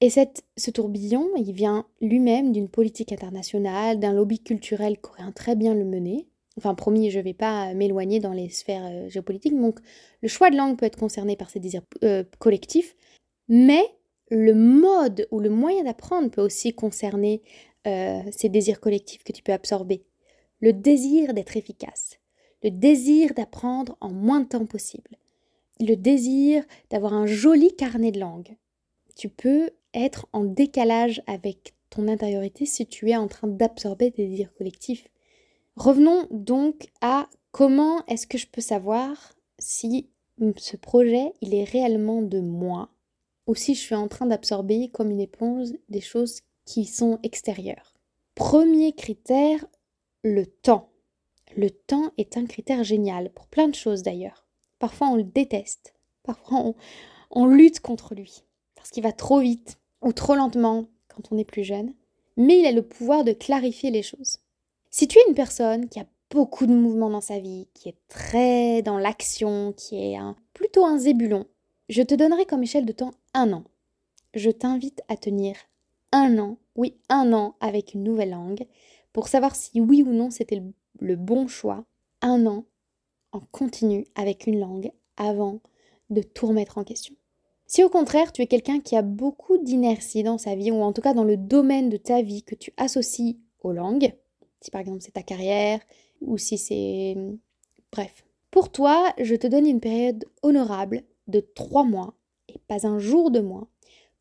Et 0.01 0.09
cette, 0.09 0.43
ce 0.55 0.71
tourbillon, 0.71 1.29
il 1.35 1.51
vient 1.51 1.85
lui-même 1.99 2.51
d'une 2.51 2.69
politique 2.69 3.11
internationale, 3.11 3.99
d'un 3.99 4.13
lobby 4.13 4.39
culturel 4.39 4.97
coréen 4.97 5.31
très 5.31 5.55
bien 5.55 5.73
le 5.73 5.83
mener. 5.83 6.27
Enfin, 6.57 6.73
promis, 6.73 7.11
je 7.11 7.19
ne 7.19 7.23
vais 7.23 7.33
pas 7.33 7.73
m'éloigner 7.73 8.21
dans 8.21 8.31
les 8.31 8.49
sphères 8.49 8.85
euh, 8.85 9.09
géopolitiques. 9.09 9.59
Donc, 9.59 9.79
le 10.21 10.29
choix 10.29 10.49
de 10.49 10.55
langue 10.55 10.77
peut 10.77 10.85
être 10.85 10.97
concerné 10.97 11.35
par 11.35 11.49
ces 11.49 11.59
désirs 11.59 11.81
euh, 12.03 12.23
collectifs, 12.39 12.95
mais 13.49 13.83
le 14.29 14.53
mode 14.53 15.27
ou 15.31 15.39
le 15.39 15.49
moyen 15.49 15.83
d'apprendre 15.83 16.29
peut 16.29 16.41
aussi 16.41 16.73
concerner 16.73 17.41
euh, 17.87 18.21
ces 18.31 18.49
désirs 18.49 18.79
collectifs 18.79 19.23
que 19.23 19.33
tu 19.33 19.43
peux 19.43 19.51
absorber. 19.51 20.05
Le 20.61 20.73
désir 20.73 21.33
d'être 21.33 21.57
efficace, 21.57 22.19
le 22.63 22.71
désir 22.71 23.33
d'apprendre 23.33 23.97
en 24.01 24.11
moins 24.11 24.41
de 24.41 24.47
temps 24.47 24.65
possible, 24.65 25.17
le 25.79 25.95
désir 25.95 26.63
d'avoir 26.89 27.13
un 27.13 27.25
joli 27.25 27.75
carnet 27.75 28.11
de 28.11 28.19
langue. 28.19 28.55
Tu 29.15 29.29
peux 29.29 29.69
être 29.93 30.27
en 30.33 30.43
décalage 30.43 31.21
avec 31.27 31.73
ton 31.89 32.07
intériorité 32.07 32.65
si 32.65 32.85
tu 32.85 33.09
es 33.09 33.15
en 33.15 33.27
train 33.27 33.47
d'absorber 33.47 34.11
des 34.11 34.27
désirs 34.27 34.53
collectifs. 34.53 35.07
Revenons 35.75 36.27
donc 36.31 36.87
à 37.01 37.29
comment 37.51 38.05
est-ce 38.07 38.27
que 38.27 38.37
je 38.37 38.47
peux 38.47 38.61
savoir 38.61 39.33
si 39.59 40.09
ce 40.57 40.75
projet, 40.75 41.33
il 41.41 41.53
est 41.53 41.63
réellement 41.63 42.21
de 42.21 42.39
moi 42.39 42.89
ou 43.47 43.55
si 43.55 43.75
je 43.75 43.79
suis 43.79 43.95
en 43.95 44.07
train 44.07 44.25
d'absorber 44.25 44.89
comme 44.89 45.11
une 45.11 45.21
éponge 45.21 45.69
des 45.89 46.01
choses 46.01 46.41
qui 46.65 46.85
sont 46.85 47.19
extérieures. 47.23 47.93
Premier 48.33 48.93
critère, 48.93 49.65
le 50.25 50.47
temps. 50.47 50.89
Le 51.55 51.69
temps 51.69 52.11
est 52.17 52.35
un 52.35 52.47
critère 52.47 52.83
génial 52.83 53.29
pour 53.29 53.45
plein 53.45 53.67
de 53.67 53.75
choses 53.75 54.01
d'ailleurs. 54.01 54.47
Parfois 54.79 55.09
on 55.09 55.15
le 55.15 55.23
déteste, 55.23 55.93
parfois 56.23 56.73
on, 57.29 57.45
lutte 57.45 57.79
contre 57.79 58.15
lui 58.15 58.43
parce 58.75 58.89
qu'il 58.89 59.03
va 59.03 59.11
trop 59.11 59.39
vite 59.39 59.77
ou 60.01 60.13
trop 60.13 60.33
lentement 60.33 60.87
quand 61.07 61.31
on 61.31 61.37
est 61.37 61.45
plus 61.45 61.63
jeune, 61.63 61.93
mais 62.37 62.59
il 62.59 62.65
a 62.65 62.71
le 62.71 62.81
pouvoir 62.81 63.23
de 63.23 63.33
clarifier 63.33 63.91
les 63.91 64.01
choses. 64.01 64.39
Si 64.89 65.07
tu 65.07 65.19
es 65.19 65.23
une 65.27 65.35
personne 65.35 65.87
qui 65.89 65.99
a 65.99 66.07
beaucoup 66.31 66.65
de 66.65 66.73
mouvements 66.73 67.11
dans 67.11 67.21
sa 67.21 67.39
vie, 67.39 67.67
qui 67.75 67.89
est 67.89 67.97
très 68.07 68.81
dans 68.81 68.97
l'action, 68.97 69.73
qui 69.73 69.97
est 69.97 70.17
plutôt 70.53 70.85
un 70.85 70.97
zébulon, 70.97 71.45
je 71.87 72.01
te 72.01 72.15
donnerai 72.15 72.45
comme 72.45 72.63
échelle 72.63 72.85
de 72.85 72.91
temps 72.93 73.13
un 73.35 73.53
an. 73.53 73.63
Je 74.33 74.49
t'invite 74.49 75.01
à 75.07 75.17
tenir 75.17 75.55
un 76.11 76.39
an, 76.39 76.57
oui, 76.75 76.97
un 77.09 77.31
an 77.31 77.55
avec 77.59 77.93
une 77.93 78.03
nouvelle 78.03 78.31
langue, 78.31 78.65
pour 79.15 79.29
savoir 79.29 79.55
si 79.55 79.79
oui 79.79 80.03
ou 80.05 80.11
non 80.11 80.29
c'était 80.29 80.61
le, 80.99 81.15
bon 81.15 81.47
choix. 81.47 81.85
Un 82.19 82.45
an 82.47 82.65
en 83.31 83.39
continu 83.39 84.05
avec 84.13 84.45
une 84.45 84.59
langue 84.59 84.91
avant 85.15 85.61
de 86.09 86.21
tout 86.21 86.47
remettre 86.47 86.77
en 86.77 86.83
question. 86.83 87.15
Si 87.65 87.81
au 87.81 87.87
contraire 87.87 88.33
tu 88.33 88.41
es 88.41 88.47
quelqu'un 88.47 88.81
qui 88.81 88.97
a 88.97 89.01
beaucoup 89.01 89.57
d'inertie 89.57 90.21
dans 90.23 90.37
sa 90.37 90.55
vie, 90.55 90.69
ou 90.69 90.81
en 90.81 90.91
tout 90.91 90.99
cas 90.99 91.13
dans 91.13 91.23
le 91.23 91.37
domaine 91.37 91.87
de 91.87 91.95
ta 91.95 92.21
vie 92.21 92.43
que 92.43 92.55
tu 92.55 92.73
associes 92.75 93.37
aux 93.61 93.71
langues, 93.71 94.13
si 94.59 94.69
par 94.69 94.81
exemple 94.81 95.01
c'est 95.01 95.13
ta 95.13 95.23
carrière, 95.23 95.79
ou 96.19 96.37
si 96.37 96.57
c'est... 96.57 97.15
Bref. 97.93 98.25
Pour 98.51 98.69
toi, 98.69 99.13
je 99.17 99.35
te 99.35 99.47
donne 99.47 99.65
une 99.65 99.79
période 99.79 100.25
honorable 100.43 101.03
de 101.27 101.39
trois 101.39 101.85
mois, 101.85 102.15
et 102.49 102.59
pas 102.67 102.85
un 102.85 102.99
jour 102.99 103.31
de 103.31 103.39
moins, 103.39 103.69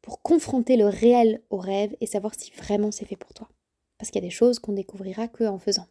pour 0.02 0.22
confronter 0.22 0.76
le 0.76 0.86
réel 0.86 1.42
au 1.50 1.56
rêve 1.56 1.96
et 2.00 2.06
savoir 2.06 2.36
si 2.38 2.52
vraiment 2.52 2.92
c'est 2.92 3.06
fait 3.06 3.16
pour 3.16 3.34
toi. 3.34 3.48
Parce 4.04 4.11
qu'il 4.11 4.20
y 4.23 4.26
a 4.26 4.28
des 4.28 4.34
choses 4.34 4.58
qu'on 4.58 4.75
découvrira 4.75 5.28
que 5.28 5.44
en 5.44 5.58
faisant. 5.58 5.87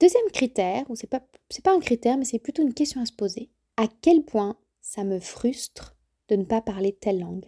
Deuxième 0.00 0.30
critère, 0.34 0.84
ou 0.90 0.96
c'est 0.96 1.06
pas, 1.06 1.22
pas 1.64 1.74
un 1.74 1.80
critère, 1.80 2.18
mais 2.18 2.26
c'est 2.26 2.38
plutôt 2.38 2.60
une 2.60 2.74
question 2.74 3.00
à 3.00 3.06
se 3.06 3.12
poser. 3.14 3.48
À 3.78 3.86
quel 4.02 4.22
point 4.22 4.58
ça 4.82 5.02
me 5.02 5.18
frustre 5.18 5.96
de 6.28 6.36
ne 6.36 6.44
pas 6.44 6.60
parler 6.60 6.92
telle 6.92 7.20
langue? 7.20 7.46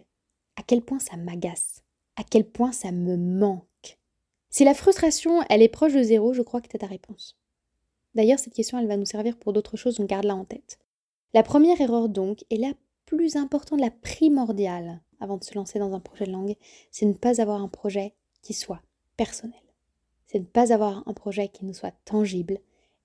À 0.55 0.63
quel 0.63 0.81
point 0.81 0.97
ça 0.97 1.17
m'agace? 1.17 1.83
À 2.15 2.23
quel 2.23 2.45
point 2.45 2.71
ça 2.71 2.91
me 2.91 3.15
manque? 3.15 3.99
Si 4.49 4.63
la 4.63 4.73
frustration, 4.73 5.43
elle 5.51 5.61
est 5.61 5.67
proche 5.67 5.93
de 5.93 6.01
zéro, 6.01 6.33
je 6.33 6.41
crois 6.41 6.61
que 6.61 6.67
tu 6.67 6.77
as 6.77 6.79
ta 6.79 6.87
réponse. 6.87 7.37
D'ailleurs, 8.15 8.39
cette 8.39 8.55
question, 8.55 8.79
elle 8.79 8.87
va 8.87 8.97
nous 8.97 9.05
servir 9.05 9.37
pour 9.37 9.53
d'autres 9.53 9.77
choses, 9.77 9.99
on 9.99 10.05
garde-la 10.05 10.35
en 10.35 10.45
tête. 10.45 10.79
La 11.35 11.43
première 11.43 11.79
erreur 11.79 12.09
donc, 12.09 12.43
et 12.49 12.57
la 12.57 12.73
plus 13.05 13.35
importante, 13.35 13.79
la 13.79 13.91
primordiale, 13.91 14.99
avant 15.19 15.37
de 15.37 15.43
se 15.43 15.53
lancer 15.53 15.77
dans 15.77 15.93
un 15.93 15.99
projet 15.99 16.25
de 16.25 16.31
langue, 16.31 16.55
c'est 16.89 17.05
ne 17.05 17.13
pas 17.13 17.39
avoir 17.39 17.61
un 17.61 17.67
projet 17.69 18.15
qui 18.41 18.55
soit 18.55 18.81
personnel. 19.15 19.60
C'est 20.31 20.39
de 20.39 20.45
ne 20.45 20.49
pas 20.49 20.71
avoir 20.71 21.03
un 21.07 21.13
projet 21.13 21.49
qui 21.49 21.65
nous 21.65 21.73
soit 21.73 21.93
tangible, 22.05 22.59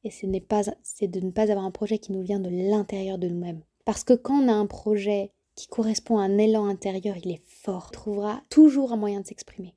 et 0.04 0.11
c'est 0.11 0.28
de 0.28 1.21
ne 1.21 1.30
pas 1.30 1.50
avoir 1.50 1.64
un 1.64 1.73
projet 1.73 1.99
qui 1.99 2.12
nous 2.12 2.23
vient 2.23 2.38
de 2.38 2.50
l'intérieur 2.50 3.18
de 3.18 3.26
nous-mêmes. 3.26 3.62
Parce 3.85 4.04
que 4.04 4.12
quand 4.12 4.45
on 4.45 4.49
a 4.49 4.52
un 4.52 4.66
projet 4.66 5.33
qui 5.56 5.66
correspond 5.66 6.18
à 6.18 6.23
un 6.23 6.38
élan 6.38 6.66
intérieur, 6.66 7.16
il 7.16 7.33
est 7.33 7.42
fort, 7.45 7.88
il 7.90 7.95
trouvera 7.95 8.42
toujours 8.49 8.92
un 8.92 8.97
moyen 8.97 9.23
de 9.23 9.26
s'exprimer. 9.26 9.75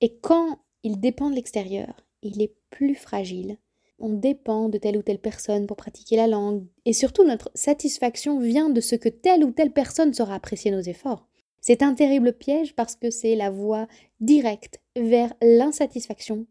Et 0.00 0.16
quand 0.16 0.58
il 0.84 0.98
dépend 0.98 1.28
de 1.28 1.34
l'extérieur, 1.34 2.06
il 2.22 2.40
est 2.40 2.54
plus 2.70 2.94
fragile. 2.94 3.58
On 3.98 4.14
dépend 4.14 4.70
de 4.70 4.78
telle 4.78 4.96
ou 4.96 5.02
telle 5.02 5.20
personne 5.20 5.66
pour 5.66 5.76
pratiquer 5.76 6.16
la 6.16 6.26
langue. 6.26 6.64
Et 6.86 6.94
surtout, 6.94 7.24
notre 7.24 7.50
satisfaction 7.54 8.40
vient 8.40 8.70
de 8.70 8.80
ce 8.80 8.94
que 8.94 9.10
telle 9.10 9.44
ou 9.44 9.50
telle 9.50 9.72
personne 9.72 10.14
saura 10.14 10.36
apprécier 10.36 10.70
nos 10.70 10.80
efforts. 10.80 11.26
C'est 11.60 11.82
un 11.82 11.92
terrible 11.92 12.32
piège 12.32 12.74
parce 12.74 12.96
que 12.96 13.10
c'est 13.10 13.34
la 13.34 13.50
voie 13.50 13.86
directe 14.20 14.80
vers 14.96 15.34
l'insatisfaction 15.42 16.46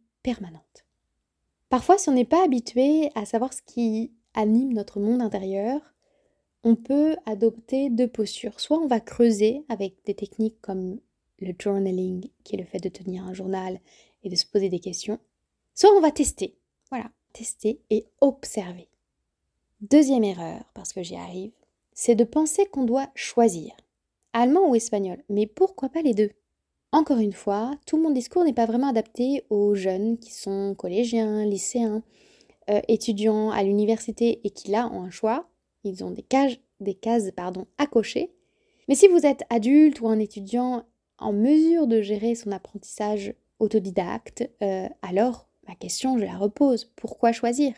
Parfois, 1.69 1.97
si 1.97 2.09
on 2.09 2.13
n'est 2.13 2.25
pas 2.25 2.43
habitué 2.43 3.11
à 3.15 3.25
savoir 3.25 3.53
ce 3.53 3.61
qui 3.61 4.11
anime 4.33 4.73
notre 4.73 4.99
monde 4.99 5.21
intérieur, 5.21 5.81
on 6.63 6.75
peut 6.75 7.15
adopter 7.25 7.89
deux 7.89 8.07
postures. 8.07 8.59
Soit 8.59 8.79
on 8.79 8.87
va 8.87 8.99
creuser 8.99 9.63
avec 9.69 10.03
des 10.05 10.15
techniques 10.15 10.59
comme 10.61 10.99
le 11.39 11.53
journaling, 11.57 12.29
qui 12.43 12.55
est 12.55 12.59
le 12.59 12.65
fait 12.65 12.79
de 12.79 12.89
tenir 12.89 13.23
un 13.25 13.33
journal 13.33 13.79
et 14.23 14.29
de 14.29 14.35
se 14.35 14.45
poser 14.45 14.69
des 14.69 14.79
questions. 14.79 15.19
Soit 15.73 15.95
on 15.95 16.01
va 16.01 16.11
tester. 16.11 16.55
Voilà, 16.89 17.11
tester 17.33 17.79
et 17.89 18.05
observer. 18.21 18.87
Deuxième 19.81 20.23
erreur, 20.23 20.63
parce 20.73 20.93
que 20.93 21.03
j'y 21.03 21.15
arrive, 21.15 21.51
c'est 21.93 22.15
de 22.15 22.23
penser 22.23 22.65
qu'on 22.65 22.85
doit 22.85 23.09
choisir. 23.13 23.73
Allemand 24.33 24.69
ou 24.69 24.75
espagnol, 24.75 25.23
mais 25.29 25.45
pourquoi 25.45 25.89
pas 25.89 26.01
les 26.01 26.13
deux? 26.13 26.31
Encore 26.95 27.19
une 27.19 27.33
fois, 27.33 27.71
tout 27.85 27.97
mon 27.97 28.09
discours 28.09 28.45
n'est 28.45 28.53
pas 28.53 28.65
vraiment 28.65 28.87
adapté 28.87 29.43
aux 29.49 29.75
jeunes 29.75 30.17
qui 30.17 30.31
sont 30.31 30.73
collégiens, 30.75 31.43
lycéens, 31.43 32.01
euh, 32.69 32.79
étudiants 32.87 33.51
à 33.51 33.63
l'université 33.63 34.39
et 34.45 34.49
qui 34.49 34.71
là 34.71 34.89
ont 34.93 35.01
un 35.01 35.09
choix 35.09 35.49
ils 35.83 36.05
ont 36.05 36.11
des, 36.11 36.21
cases, 36.21 36.55
des 36.79 36.93
cases 36.93 37.31
pardon, 37.35 37.67
à 37.77 37.85
cocher. 37.85 38.31
Mais 38.87 38.95
si 38.95 39.09
vous 39.09 39.25
êtes 39.25 39.43
adulte 39.49 39.99
ou 39.99 40.07
un 40.07 40.19
étudiant 40.19 40.85
en 41.19 41.33
mesure 41.33 41.85
de 41.85 42.01
gérer 42.01 42.33
son 42.33 42.53
apprentissage 42.53 43.33
autodidacte, 43.59 44.49
euh, 44.63 44.87
alors 45.01 45.49
ma 45.67 45.75
question, 45.75 46.17
je 46.17 46.23
la 46.23 46.37
repose. 46.37 46.85
Pourquoi 46.95 47.33
choisir? 47.33 47.73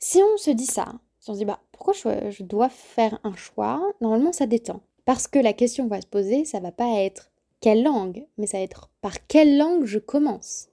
Si 0.00 0.20
on 0.22 0.36
se 0.36 0.50
dit 0.50 0.66
ça, 0.66 0.92
si 1.18 1.30
on 1.30 1.32
se 1.32 1.38
dit 1.38 1.44
bah, 1.46 1.62
pourquoi 1.72 1.94
je, 1.94 2.30
je 2.30 2.42
dois 2.42 2.68
faire 2.68 3.18
un 3.24 3.36
choix, 3.36 3.82
normalement 4.02 4.32
ça 4.32 4.44
détend. 4.44 4.82
Parce 5.06 5.28
que 5.28 5.38
la 5.38 5.54
question 5.54 5.86
va 5.86 6.02
se 6.02 6.06
poser, 6.06 6.44
ça 6.44 6.60
va 6.60 6.72
pas 6.72 7.00
être 7.00 7.30
quelle 7.64 7.82
langue, 7.82 8.26
mais 8.36 8.46
ça 8.46 8.58
va 8.58 8.62
être 8.62 8.90
par 9.00 9.26
quelle 9.26 9.56
langue 9.56 9.86
je 9.86 9.98
commence. 9.98 10.68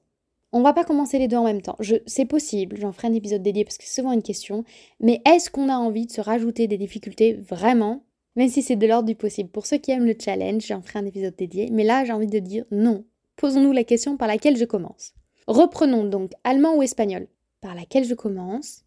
On 0.51 0.61
va 0.61 0.73
pas 0.73 0.83
commencer 0.83 1.19
les 1.19 1.29
deux 1.29 1.37
en 1.37 1.45
même 1.45 1.61
temps. 1.61 1.77
C'est 2.05 2.25
possible, 2.25 2.75
j'en 2.75 2.91
ferai 2.91 3.07
un 3.07 3.13
épisode 3.13 3.41
dédié 3.41 3.63
parce 3.63 3.77
que 3.77 3.85
c'est 3.85 4.01
souvent 4.01 4.11
une 4.11 4.21
question. 4.21 4.65
Mais 4.99 5.21
est-ce 5.25 5.49
qu'on 5.49 5.69
a 5.69 5.77
envie 5.77 6.05
de 6.05 6.11
se 6.11 6.19
rajouter 6.19 6.67
des 6.67 6.77
difficultés? 6.77 7.31
Vraiment? 7.31 8.03
Même 8.35 8.49
si 8.49 8.61
c'est 8.61 8.75
de 8.75 8.85
l'ordre 8.85 9.07
du 9.07 9.15
possible. 9.15 9.49
Pour 9.49 9.67
ceux 9.67 9.77
qui 9.77 9.91
aiment 9.91 10.05
le 10.05 10.17
challenge, 10.19 10.65
j'en 10.65 10.81
ferai 10.81 10.99
un 10.99 11.05
épisode 11.05 11.33
dédié. 11.37 11.69
Mais 11.71 11.85
là, 11.85 12.03
j'ai 12.03 12.11
envie 12.11 12.27
de 12.27 12.39
dire 12.39 12.65
non. 12.71 13.05
Posons-nous 13.37 13.71
la 13.71 13.85
question 13.85 14.17
par 14.17 14.27
laquelle 14.27 14.57
je 14.57 14.65
commence. 14.65 15.13
Reprenons 15.47 16.03
donc 16.03 16.33
allemand 16.43 16.75
ou 16.75 16.83
espagnol. 16.83 17.29
Par 17.61 17.73
laquelle 17.73 18.03
je 18.03 18.15
commence? 18.15 18.83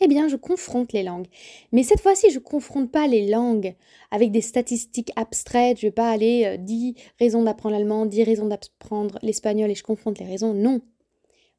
Eh 0.00 0.08
bien, 0.08 0.28
je 0.28 0.36
confronte 0.36 0.92
les 0.92 1.02
langues. 1.02 1.26
Mais 1.72 1.82
cette 1.82 2.00
fois-ci, 2.00 2.30
je 2.30 2.38
ne 2.38 2.44
confronte 2.44 2.90
pas 2.90 3.06
les 3.06 3.28
langues 3.28 3.74
avec 4.10 4.30
des 4.32 4.40
statistiques 4.40 5.12
abstraites. 5.16 5.78
Je 5.78 5.86
ne 5.86 5.90
vais 5.90 5.94
pas 5.94 6.10
aller 6.10 6.56
10 6.58 6.94
euh, 6.96 7.00
raisons 7.18 7.42
d'apprendre 7.42 7.74
l'allemand, 7.74 8.06
10 8.06 8.24
raisons 8.24 8.46
d'apprendre 8.46 9.18
l'espagnol 9.22 9.70
et 9.70 9.74
je 9.74 9.82
confronte 9.82 10.18
les 10.18 10.26
raisons. 10.26 10.54
Non 10.54 10.80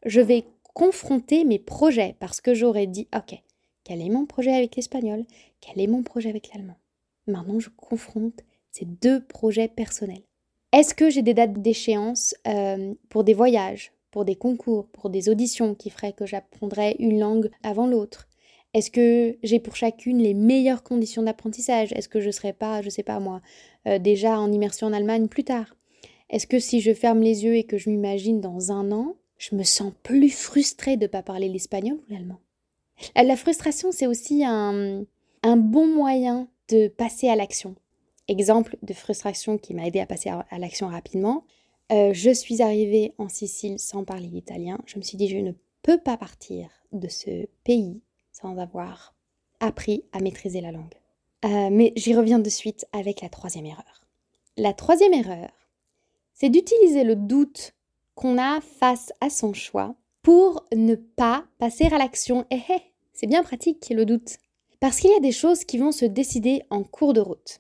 je 0.06 0.22
vais 0.22 0.46
confronter 0.74 1.44
mes 1.44 1.60
projets 1.60 2.16
parce 2.20 2.42
que 2.42 2.54
j'aurais 2.54 2.88
dit, 2.88 3.08
ok, 3.16 3.38
quel 3.84 4.02
est 4.02 4.10
mon 4.10 4.26
projet 4.26 4.54
avec 4.54 4.76
l'espagnol? 4.76 5.26
Quel 5.60 5.82
est 5.82 5.88
mon 5.88 6.04
projet 6.04 6.30
avec 6.30 6.54
l'allemand? 6.54 6.78
Maintenant, 7.28 7.60
je 7.60 7.70
confronte 7.70 8.42
ces 8.72 8.86
deux 8.86 9.24
projets 9.24 9.68
personnels. 9.68 10.24
Est-ce 10.72 10.96
que 10.96 11.10
j'ai 11.10 11.22
des 11.22 11.34
dates 11.34 11.62
d'échéance 11.62 12.34
euh, 12.48 12.94
pour 13.10 13.24
des 13.24 13.34
voyages, 13.34 13.92
pour 14.12 14.26
des 14.26 14.36
concours, 14.36 14.88
pour 14.88 15.10
des 15.10 15.30
auditions 15.30 15.76
qui 15.76 15.90
feraient 15.90 16.14
que 16.14 16.26
j'apprendrais 16.26 16.96
une 17.00 17.20
langue 17.20 17.52
avant 17.64 17.88
l'autre? 17.88 18.28
Est-ce 18.74 18.90
que 18.90 19.38
j'ai 19.44 19.60
pour 19.60 19.76
chacune 19.76 20.20
les 20.20 20.34
meilleures 20.34 20.84
conditions 20.84 21.24
d'apprentissage? 21.24 21.92
Est-ce 21.94 22.08
que 22.08 22.22
je 22.22 22.28
ne 22.28 22.32
serais 22.32 22.54
pas, 22.54 22.82
je 22.82 22.90
sais 22.90 23.04
pas 23.04 23.20
moi, 23.20 23.42
euh, 23.88 24.00
déjà 24.00 24.40
en 24.40 24.52
immersion 24.52 24.88
en 24.88 24.94
Allemagne 24.94 25.28
plus 25.28 25.44
tard? 25.44 25.76
Est-ce 26.30 26.48
que 26.48 26.60
si 26.60 26.80
je 26.80 26.94
ferme 26.94 27.20
les 27.20 27.44
yeux 27.44 27.56
et 27.56 27.66
que 27.66 27.78
je 27.78 27.90
m'imagine 27.90 28.40
dans 28.40 28.72
un 28.72 28.92
an, 28.94 29.16
je 29.38 29.56
me 29.56 29.64
sens 29.64 29.92
plus 30.04 30.30
frustrée 30.30 30.96
de 30.96 31.04
ne 31.04 31.08
pas 31.08 31.22
parler 31.22 31.50
l'espagnol 31.50 31.98
ou 31.98 32.14
l'allemand? 32.14 32.40
La 33.16 33.36
frustration, 33.36 33.92
c'est 33.92 34.08
aussi 34.08 34.46
un, 34.46 35.04
bon 35.44 35.88
moyen 35.88 36.48
de 36.70 36.88
passer 36.88 37.28
à 37.28 37.36
l'action. 37.36 37.76
Exemple 38.30 38.78
de 38.82 38.94
frustration 38.94 39.58
qui 39.58 39.74
m'a 39.74 39.88
aidé 39.88 40.00
à 40.00 40.06
passer 40.06 40.30
à, 40.30 40.60
l'action 40.60 40.88
rapidement. 40.88 41.44
Euh, 41.92 42.14
je 42.14 42.30
suis 42.30 42.62
arrivée 42.62 43.14
en 43.18 43.28
Sicile 43.28 43.80
sans 43.80 44.06
parler 44.06 44.28
l'italien. 44.28 44.80
Je 44.86 44.98
me 44.98 45.04
suis 45.04 45.18
dit, 45.18 45.28
je 45.28 45.38
ne 45.38 45.52
peux 45.82 45.98
pas 45.98 46.16
partir 46.16 46.70
de 46.94 47.10
ce 47.10 47.48
pays 47.66 48.00
sans 48.32 48.58
avoir 48.58 49.16
appris 49.60 50.04
à 50.12 50.20
maîtriser 50.20 50.62
la 50.62 50.72
langue. 50.72 50.96
Euh, 51.46 51.70
mais 51.72 51.94
j'y 51.96 52.16
reviens 52.16 52.40
de 52.40 52.50
suite 52.50 52.86
avec 52.94 53.22
la 53.22 53.30
troisième 53.30 53.66
erreur. 53.66 54.06
La 54.58 54.74
troisième 54.74 55.14
erreur, 55.14 55.50
c'est 56.34 56.50
d'utiliser 56.50 57.04
le 57.04 57.16
doute 57.16 57.74
qu'on 58.16 58.38
a 58.38 58.62
face 58.62 59.12
à 59.22 59.30
son 59.30 59.54
choix 59.54 59.96
pour 60.22 60.68
ne 60.76 60.96
pas 60.96 61.46
passer 61.58 61.86
à 61.86 61.98
l'action. 61.98 62.46
Eh 62.52 62.62
eh, 62.70 62.82
c'est 63.14 63.28
bien 63.28 63.44
pratique 63.44 63.90
le 63.90 64.06
doute. 64.06 64.38
Parce 64.80 65.00
qu'il 65.00 65.12
y 65.12 65.16
a 65.16 65.20
des 65.20 65.32
choses 65.32 65.64
qui 65.64 65.78
vont 65.78 65.92
se 65.92 66.06
décider 66.06 66.64
en 66.70 66.84
cours 66.84 67.14
de 67.14 67.22
route. 67.22 67.60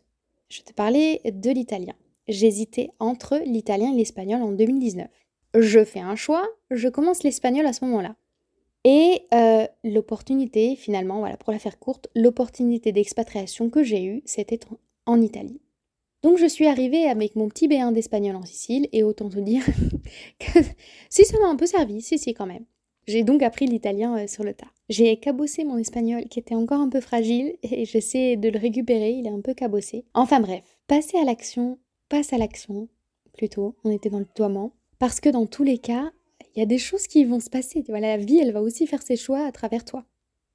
Je 0.50 0.62
te 0.62 0.74
parlais 0.74 1.22
de 1.24 1.50
l'italien. 1.52 1.94
J'hésitais 2.28 2.90
entre 3.00 3.42
l'italien 3.46 3.94
et 3.94 3.98
l'espagnol 3.98 4.42
en 4.42 4.52
2019. 4.52 5.08
Je 5.60 5.84
fais 5.84 6.00
un 6.00 6.16
choix, 6.16 6.48
je 6.70 6.88
commence 6.88 7.24
l'espagnol 7.24 7.66
à 7.66 7.74
ce 7.74 7.84
moment-là. 7.86 8.16
Et 8.84 9.22
euh, 9.34 9.68
l'opportunité, 9.84 10.76
finalement, 10.76 11.20
voilà, 11.20 11.38
pour 11.38 11.54
la 11.54 11.60
faire 11.60 11.78
courte, 11.78 12.08
l'opportunité 12.16 12.92
d'expatriation 12.92 13.70
que 13.70 13.84
j'ai 13.84 14.04
eue, 14.04 14.22
c'était 14.26 14.60
en 15.06 15.22
Italie. 15.22 15.62
Donc 16.24 16.38
je 16.38 16.46
suis 16.46 16.68
arrivée 16.68 17.06
avec 17.06 17.36
mon 17.36 17.48
petit 17.48 17.68
B1 17.68 17.94
d'espagnol 17.94 18.36
en 18.36 18.44
Sicile, 18.44 18.88
et 18.92 19.04
autant 19.04 19.30
te 19.30 19.40
dire 19.40 19.66
que 20.40 20.60
si 21.10 21.26
ça 21.26 21.40
m'a 21.40 21.48
un 21.48 21.56
peu 21.56 21.66
servi, 21.66 22.02
si 22.02 22.18
si 22.18 22.34
quand 22.34 22.46
même. 22.46 22.66
J'ai 23.08 23.24
donc 23.24 23.42
appris 23.42 23.66
l'italien 23.66 24.18
euh, 24.18 24.28
sur 24.28 24.44
le 24.44 24.54
tas. 24.54 24.72
J'ai 24.90 25.18
cabossé 25.18 25.64
mon 25.64 25.78
espagnol 25.78 26.26
qui 26.26 26.40
était 26.40 26.56
encore 26.56 26.80
un 26.80 26.90
peu 26.90 27.02
fragile, 27.02 27.56
et 27.64 27.86
j'essaie 27.86 28.36
de 28.36 28.50
le 28.50 28.60
récupérer, 28.60 29.12
il 29.12 29.28
est 29.28 29.32
un 29.32 29.42
peu 29.42 29.54
cabossé. 29.54 30.06
Enfin 30.14 30.40
bref, 30.40 30.64
passer 30.88 31.18
à 31.18 31.24
l'action, 31.24 31.80
passe 32.10 32.34
à 32.34 32.38
l'action, 32.38 32.88
plutôt, 33.34 33.76
on 33.84 33.92
était 33.92 34.10
dans 34.10 34.20
le 34.20 34.26
toiement, 34.26 34.74
parce 35.00 35.20
que 35.20 35.30
dans 35.30 35.48
tous 35.48 35.64
les 35.64 35.80
cas, 35.80 36.12
il 36.56 36.60
y 36.60 36.64
a 36.64 36.66
des 36.66 36.78
choses 36.78 37.08
qui 37.08 37.26
vont 37.26 37.40
se 37.40 37.50
passer. 37.50 37.84
La 37.88 38.18
vie, 38.18 38.40
elle 38.40 38.52
va 38.52 38.62
aussi 38.62 38.88
faire 38.88 39.02
ses 39.02 39.16
choix 39.16 39.46
à 39.46 39.52
travers 39.52 39.86
toi. 39.86 40.06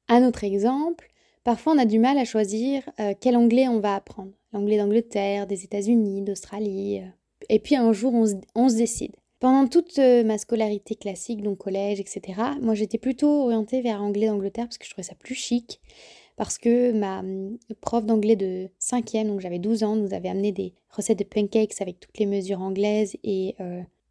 Un 0.09 0.26
autre 0.26 0.45
exemple, 0.45 1.09
parfois 1.43 1.73
on 1.73 1.79
a 1.79 1.85
du 1.85 1.99
mal 1.99 2.19
à 2.19 2.25
choisir 2.25 2.88
euh, 3.00 3.15
quel 3.19 3.37
anglais 3.37 3.69
on 3.69 3.81
va 3.81 3.97
apprendre. 3.97 4.33
L'anglais 4.53 4.79
d'Angleterre, 4.79 5.47
des 5.47 5.65
États-Unis, 5.65 6.23
d'Australie. 6.23 7.00
Euh. 7.00 7.09
Et 7.49 7.59
puis 7.59 7.76
un 7.76 7.93
jour, 7.93 8.15
on 8.15 8.69
se, 8.69 8.76
décide. 8.76 9.12
Pendant 9.41 9.67
toute 9.67 9.99
euh, 9.99 10.23
ma 10.23 10.38
scolarité 10.38 10.95
classique, 10.95 11.43
donc 11.43 11.59
collège, 11.59 12.00
etc., 12.00 12.41
moi 12.61 12.75
j'étais 12.75 12.99
plutôt 12.99 13.45
orientée 13.45 13.81
vers 13.81 14.03
anglais 14.03 14.29
d'Angleterre 14.29 14.67
parce 14.67 14.79
que 14.79 14.87
je 14.87 14.91
trouvais 14.91 15.07
ça 15.07 15.15
plus 15.15 15.35
chic. 15.35 15.81
Parce 16.37 16.59
que 16.59 16.93
ma 16.93 17.21
hum, 17.21 17.59
prof 17.81 18.05
d'anglais 18.05 18.37
de 18.37 18.69
5e, 18.81 19.26
donc 19.26 19.41
j'avais 19.41 19.59
12 19.59 19.83
ans, 19.83 19.97
nous 19.97 20.15
avait 20.15 20.29
amené 20.29 20.53
des 20.53 20.75
recettes 20.91 21.19
de 21.19 21.25
pancakes 21.25 21.81
avec 21.81 21.99
toutes 21.99 22.19
les 22.19 22.26
mesures 22.26 22.61
anglaises 22.61 23.17
et, 23.25 23.57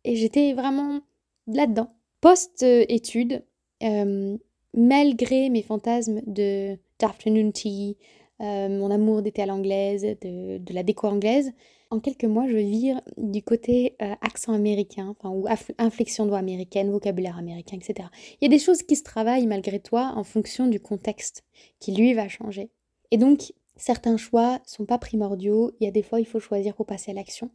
et 0.04 0.16
j'étais 0.16 0.54
vraiment 0.54 1.02
là-dedans. 1.48 1.94
Post-études, 2.22 3.44
euh, 3.84 4.38
malgré 4.74 5.50
mes 5.50 5.62
fantasmes 5.62 6.22
de 6.26 6.78
d'afternoon 7.00 7.52
tea, 7.52 7.98
euh, 8.42 8.70
mon 8.70 8.90
amour 8.90 9.22
d'été 9.22 9.42
à 9.42 9.46
l'anglaise, 9.46 10.04
de, 10.04 10.58
de, 10.58 10.74
la 10.74 10.84
déco 10.84 11.08
anglaise, 11.08 11.52
en 11.92 12.00
quelques 12.00 12.26
mois, 12.26 12.48
je 12.48 12.58
vire 12.58 13.02
du 13.18 13.44
côté 13.44 13.96
euh, 14.02 14.14
accent 14.22 14.54
américain, 14.54 15.16
enfin, 15.18 15.30
ou 15.30 15.46
inflexion 15.78 16.26
de 16.26 16.30
voix 16.30 16.40
américaine, 16.40 16.92
vocabulaire 16.92 17.38
américain, 17.38 17.78
etc. 17.78 18.10
Il 18.42 18.46
y 18.46 18.46
a 18.46 18.50
des 18.50 18.64
choses 18.64 18.84
qui 18.84 18.96
se 18.96 19.04
travaillent 19.04 19.48
malgré 19.48 19.80
toi 19.80 20.14
en 20.16 20.24
fonction 20.24 20.68
du 20.68 20.80
contexte 20.80 21.44
qui, 21.80 21.94
lui, 21.94 22.14
va 22.14 22.28
changer. 22.28 22.70
Et 23.12 23.18
donc, 23.18 23.54
certains 23.76 24.18
choix 24.18 24.60
sont 24.66 24.86
pas 24.86 24.98
primordiaux. 24.98 25.72
Il 25.80 25.86
y 25.86 25.88
a 25.88 25.92
des 25.92 26.04
fois, 26.04 26.20
il 26.20 26.26
faut 26.26 26.40
choisir 26.40 26.76
pour 26.76 26.86
passer 26.86 27.12
à 27.12 27.14
l'action. 27.14 27.52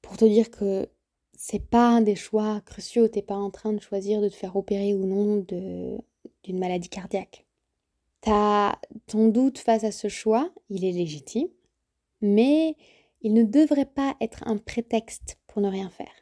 Pour 0.00 0.16
te 0.16 0.24
dire 0.24 0.50
que 0.50 0.88
c'est 1.44 1.58
pas 1.58 2.00
des 2.00 2.14
choix 2.14 2.60
cruciaux. 2.60 3.08
T'es 3.08 3.20
pas 3.20 3.34
en 3.34 3.50
train 3.50 3.72
de 3.72 3.80
choisir 3.80 4.20
de 4.20 4.28
te 4.28 4.36
faire 4.36 4.54
opérer 4.54 4.94
ou 4.94 5.04
non 5.04 5.44
d'une 6.44 6.58
maladie 6.58 6.88
cardiaque. 6.88 7.44
As 8.26 8.78
ton 9.08 9.26
doute 9.26 9.58
face 9.58 9.82
à 9.82 9.90
ce 9.90 10.06
choix, 10.06 10.52
il 10.70 10.84
est 10.84 10.92
légitime, 10.92 11.48
mais 12.20 12.76
il 13.22 13.34
ne 13.34 13.42
devrait 13.42 13.86
pas 13.86 14.14
être 14.20 14.46
un 14.46 14.56
prétexte 14.56 15.36
pour 15.48 15.60
ne 15.60 15.68
rien 15.68 15.90
faire. 15.90 16.14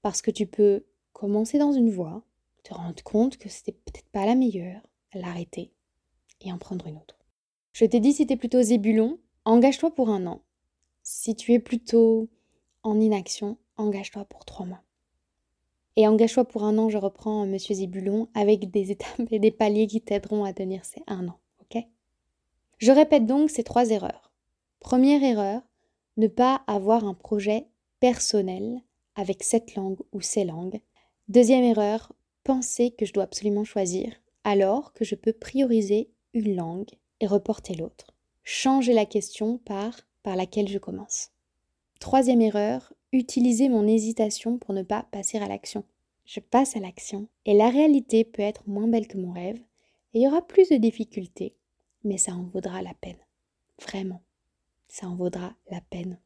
Parce 0.00 0.22
que 0.22 0.30
tu 0.30 0.46
peux 0.46 0.84
commencer 1.12 1.58
dans 1.58 1.72
une 1.72 1.90
voie, 1.90 2.22
te 2.62 2.72
rendre 2.72 3.02
compte 3.02 3.36
que 3.36 3.48
c'était 3.48 3.72
peut-être 3.72 4.08
pas 4.12 4.26
la 4.26 4.36
meilleure, 4.36 4.88
l'arrêter 5.12 5.72
et 6.40 6.52
en 6.52 6.58
prendre 6.58 6.86
une 6.86 6.98
autre. 6.98 7.18
Je 7.72 7.84
t'ai 7.84 7.98
dit 7.98 8.12
si 8.12 8.28
t'es 8.28 8.36
plutôt 8.36 8.62
zébulon, 8.62 9.18
engage-toi 9.44 9.92
pour 9.92 10.08
un 10.08 10.24
an. 10.28 10.40
Si 11.02 11.34
tu 11.34 11.52
es 11.52 11.58
plutôt 11.58 12.28
en 12.84 13.00
inaction, 13.00 13.58
engage-toi 13.78 14.24
pour 14.26 14.44
trois 14.44 14.66
mois. 14.66 14.82
Et 15.96 16.06
engage-toi 16.06 16.44
pour 16.44 16.64
un 16.64 16.76
an, 16.78 16.88
je 16.90 16.98
reprends 16.98 17.46
Monsieur 17.46 17.74
Zébulon, 17.74 18.28
avec 18.34 18.70
des 18.70 18.90
étapes 18.92 19.32
et 19.32 19.38
des 19.38 19.50
paliers 19.50 19.86
qui 19.86 20.00
t'aideront 20.00 20.44
à 20.44 20.52
tenir 20.52 20.84
ces 20.84 21.02
un 21.06 21.28
an, 21.28 21.38
ok? 21.60 21.82
Je 22.78 22.92
répète 22.92 23.26
donc 23.26 23.50
ces 23.50 23.64
trois 23.64 23.90
erreurs. 23.90 24.30
Première 24.80 25.22
erreur, 25.22 25.62
ne 26.16 26.26
pas 26.28 26.62
avoir 26.66 27.04
un 27.04 27.14
projet 27.14 27.66
personnel 28.00 28.82
avec 29.16 29.42
cette 29.42 29.74
langue 29.74 29.98
ou 30.12 30.20
ces 30.20 30.44
langues. 30.44 30.80
Deuxième 31.28 31.64
erreur, 31.64 32.12
penser 32.44 32.92
que 32.92 33.04
je 33.04 33.12
dois 33.12 33.24
absolument 33.24 33.64
choisir 33.64 34.12
alors 34.44 34.92
que 34.92 35.04
je 35.04 35.14
peux 35.14 35.32
prioriser 35.32 36.10
une 36.32 36.56
langue 36.56 36.90
et 37.20 37.26
reporter 37.26 37.74
l'autre. 37.74 38.14
Changer 38.44 38.94
la 38.94 39.04
question 39.04 39.58
par 39.58 39.92
par 40.22 40.36
laquelle 40.36 40.68
je 40.68 40.78
commence. 40.78 41.30
Troisième 42.00 42.40
erreur, 42.40 42.92
utiliser 43.12 43.68
mon 43.68 43.86
hésitation 43.86 44.58
pour 44.58 44.74
ne 44.74 44.82
pas 44.82 45.06
passer 45.10 45.38
à 45.38 45.48
l'action. 45.48 45.84
Je 46.24 46.40
passe 46.40 46.76
à 46.76 46.80
l'action 46.80 47.28
et 47.46 47.54
la 47.54 47.70
réalité 47.70 48.24
peut 48.24 48.42
être 48.42 48.62
moins 48.66 48.88
belle 48.88 49.08
que 49.08 49.18
mon 49.18 49.32
rêve 49.32 49.58
et 50.14 50.20
il 50.20 50.22
y 50.22 50.26
aura 50.26 50.46
plus 50.46 50.68
de 50.68 50.76
difficultés, 50.76 51.54
mais 52.04 52.18
ça 52.18 52.32
en 52.32 52.44
vaudra 52.44 52.82
la 52.82 52.94
peine. 52.94 53.18
Vraiment, 53.82 54.22
ça 54.88 55.08
en 55.08 55.14
vaudra 55.14 55.54
la 55.70 55.80
peine. 55.80 56.18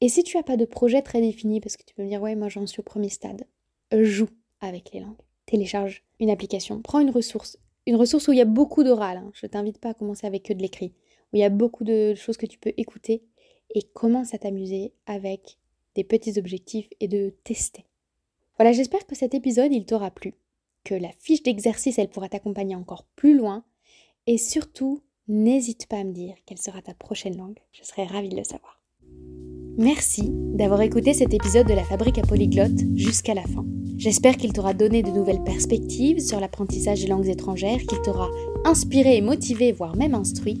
Et 0.00 0.08
si 0.08 0.22
tu 0.22 0.36
n'as 0.36 0.42
pas 0.42 0.56
de 0.56 0.64
projet 0.64 1.02
très 1.02 1.20
défini, 1.20 1.60
parce 1.60 1.76
que 1.76 1.84
tu 1.84 1.94
peux 1.94 2.02
me 2.02 2.08
dire, 2.08 2.22
ouais, 2.22 2.36
moi 2.36 2.48
j'en 2.48 2.66
suis 2.66 2.80
au 2.80 2.84
premier 2.84 3.08
stade, 3.08 3.46
joue 3.92 4.28
avec 4.60 4.92
les 4.92 5.00
langues. 5.00 5.16
Télécharge 5.46 6.04
une 6.20 6.30
application, 6.30 6.82
prends 6.82 7.00
une 7.00 7.10
ressource, 7.10 7.58
une 7.86 7.96
ressource 7.96 8.28
où 8.28 8.32
il 8.32 8.38
y 8.38 8.42
a 8.42 8.44
beaucoup 8.44 8.84
d'oral. 8.84 9.16
Hein. 9.16 9.30
Je 9.34 9.46
t'invite 9.46 9.78
pas 9.78 9.90
à 9.90 9.94
commencer 9.94 10.26
avec 10.26 10.44
que 10.44 10.52
de 10.52 10.60
l'écrit, 10.60 10.92
où 11.32 11.36
il 11.36 11.40
y 11.40 11.44
a 11.44 11.50
beaucoup 11.50 11.84
de 11.84 12.14
choses 12.14 12.36
que 12.36 12.46
tu 12.46 12.58
peux 12.58 12.72
écouter 12.76 13.24
et 13.74 13.82
commence 13.82 14.34
à 14.34 14.38
t'amuser 14.38 14.92
avec 15.06 15.58
petits 16.04 16.38
objectifs 16.38 16.88
et 17.00 17.08
de 17.08 17.34
tester. 17.44 17.84
Voilà, 18.58 18.72
j'espère 18.72 19.06
que 19.06 19.14
cet 19.14 19.34
épisode, 19.34 19.72
il 19.72 19.86
t'aura 19.86 20.10
plu, 20.10 20.34
que 20.84 20.94
la 20.94 21.10
fiche 21.18 21.42
d'exercice, 21.42 21.98
elle 21.98 22.10
pourra 22.10 22.28
t'accompagner 22.28 22.74
encore 22.74 23.04
plus 23.14 23.36
loin, 23.36 23.64
et 24.26 24.38
surtout, 24.38 25.00
n'hésite 25.28 25.86
pas 25.86 25.98
à 25.98 26.04
me 26.04 26.12
dire 26.12 26.34
quelle 26.44 26.58
sera 26.58 26.82
ta 26.82 26.94
prochaine 26.94 27.36
langue, 27.36 27.58
je 27.72 27.84
serais 27.84 28.06
ravie 28.06 28.28
de 28.30 28.36
le 28.36 28.44
savoir. 28.44 28.80
Merci 29.78 30.24
d'avoir 30.28 30.82
écouté 30.82 31.14
cet 31.14 31.32
épisode 31.32 31.68
de 31.68 31.72
la 31.72 31.84
Fabrique 31.84 32.18
à 32.18 32.22
Polyglotte 32.22 32.80
jusqu'à 32.96 33.34
la 33.34 33.44
fin. 33.44 33.64
J'espère 33.96 34.36
qu'il 34.36 34.52
t'aura 34.52 34.74
donné 34.74 35.04
de 35.04 35.10
nouvelles 35.10 35.44
perspectives 35.44 36.18
sur 36.18 36.40
l'apprentissage 36.40 37.02
des 37.02 37.06
langues 37.06 37.28
étrangères, 37.28 37.78
qu'il 37.78 38.02
t'aura 38.02 38.28
inspiré 38.64 39.16
et 39.16 39.20
motivé, 39.20 39.70
voire 39.70 39.94
même 39.94 40.14
instruit, 40.14 40.60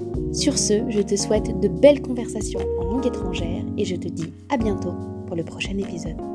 Sur 0.33 0.57
ce, 0.57 0.89
je 0.89 1.01
te 1.01 1.15
souhaite 1.17 1.59
de 1.59 1.67
belles 1.67 2.01
conversations 2.01 2.61
en 2.79 2.85
langue 2.85 3.05
étrangère 3.05 3.63
et 3.77 3.83
je 3.83 3.95
te 3.97 4.07
dis 4.07 4.33
à 4.49 4.57
bientôt 4.57 4.93
pour 5.27 5.35
le 5.35 5.43
prochain 5.43 5.77
épisode. 5.77 6.30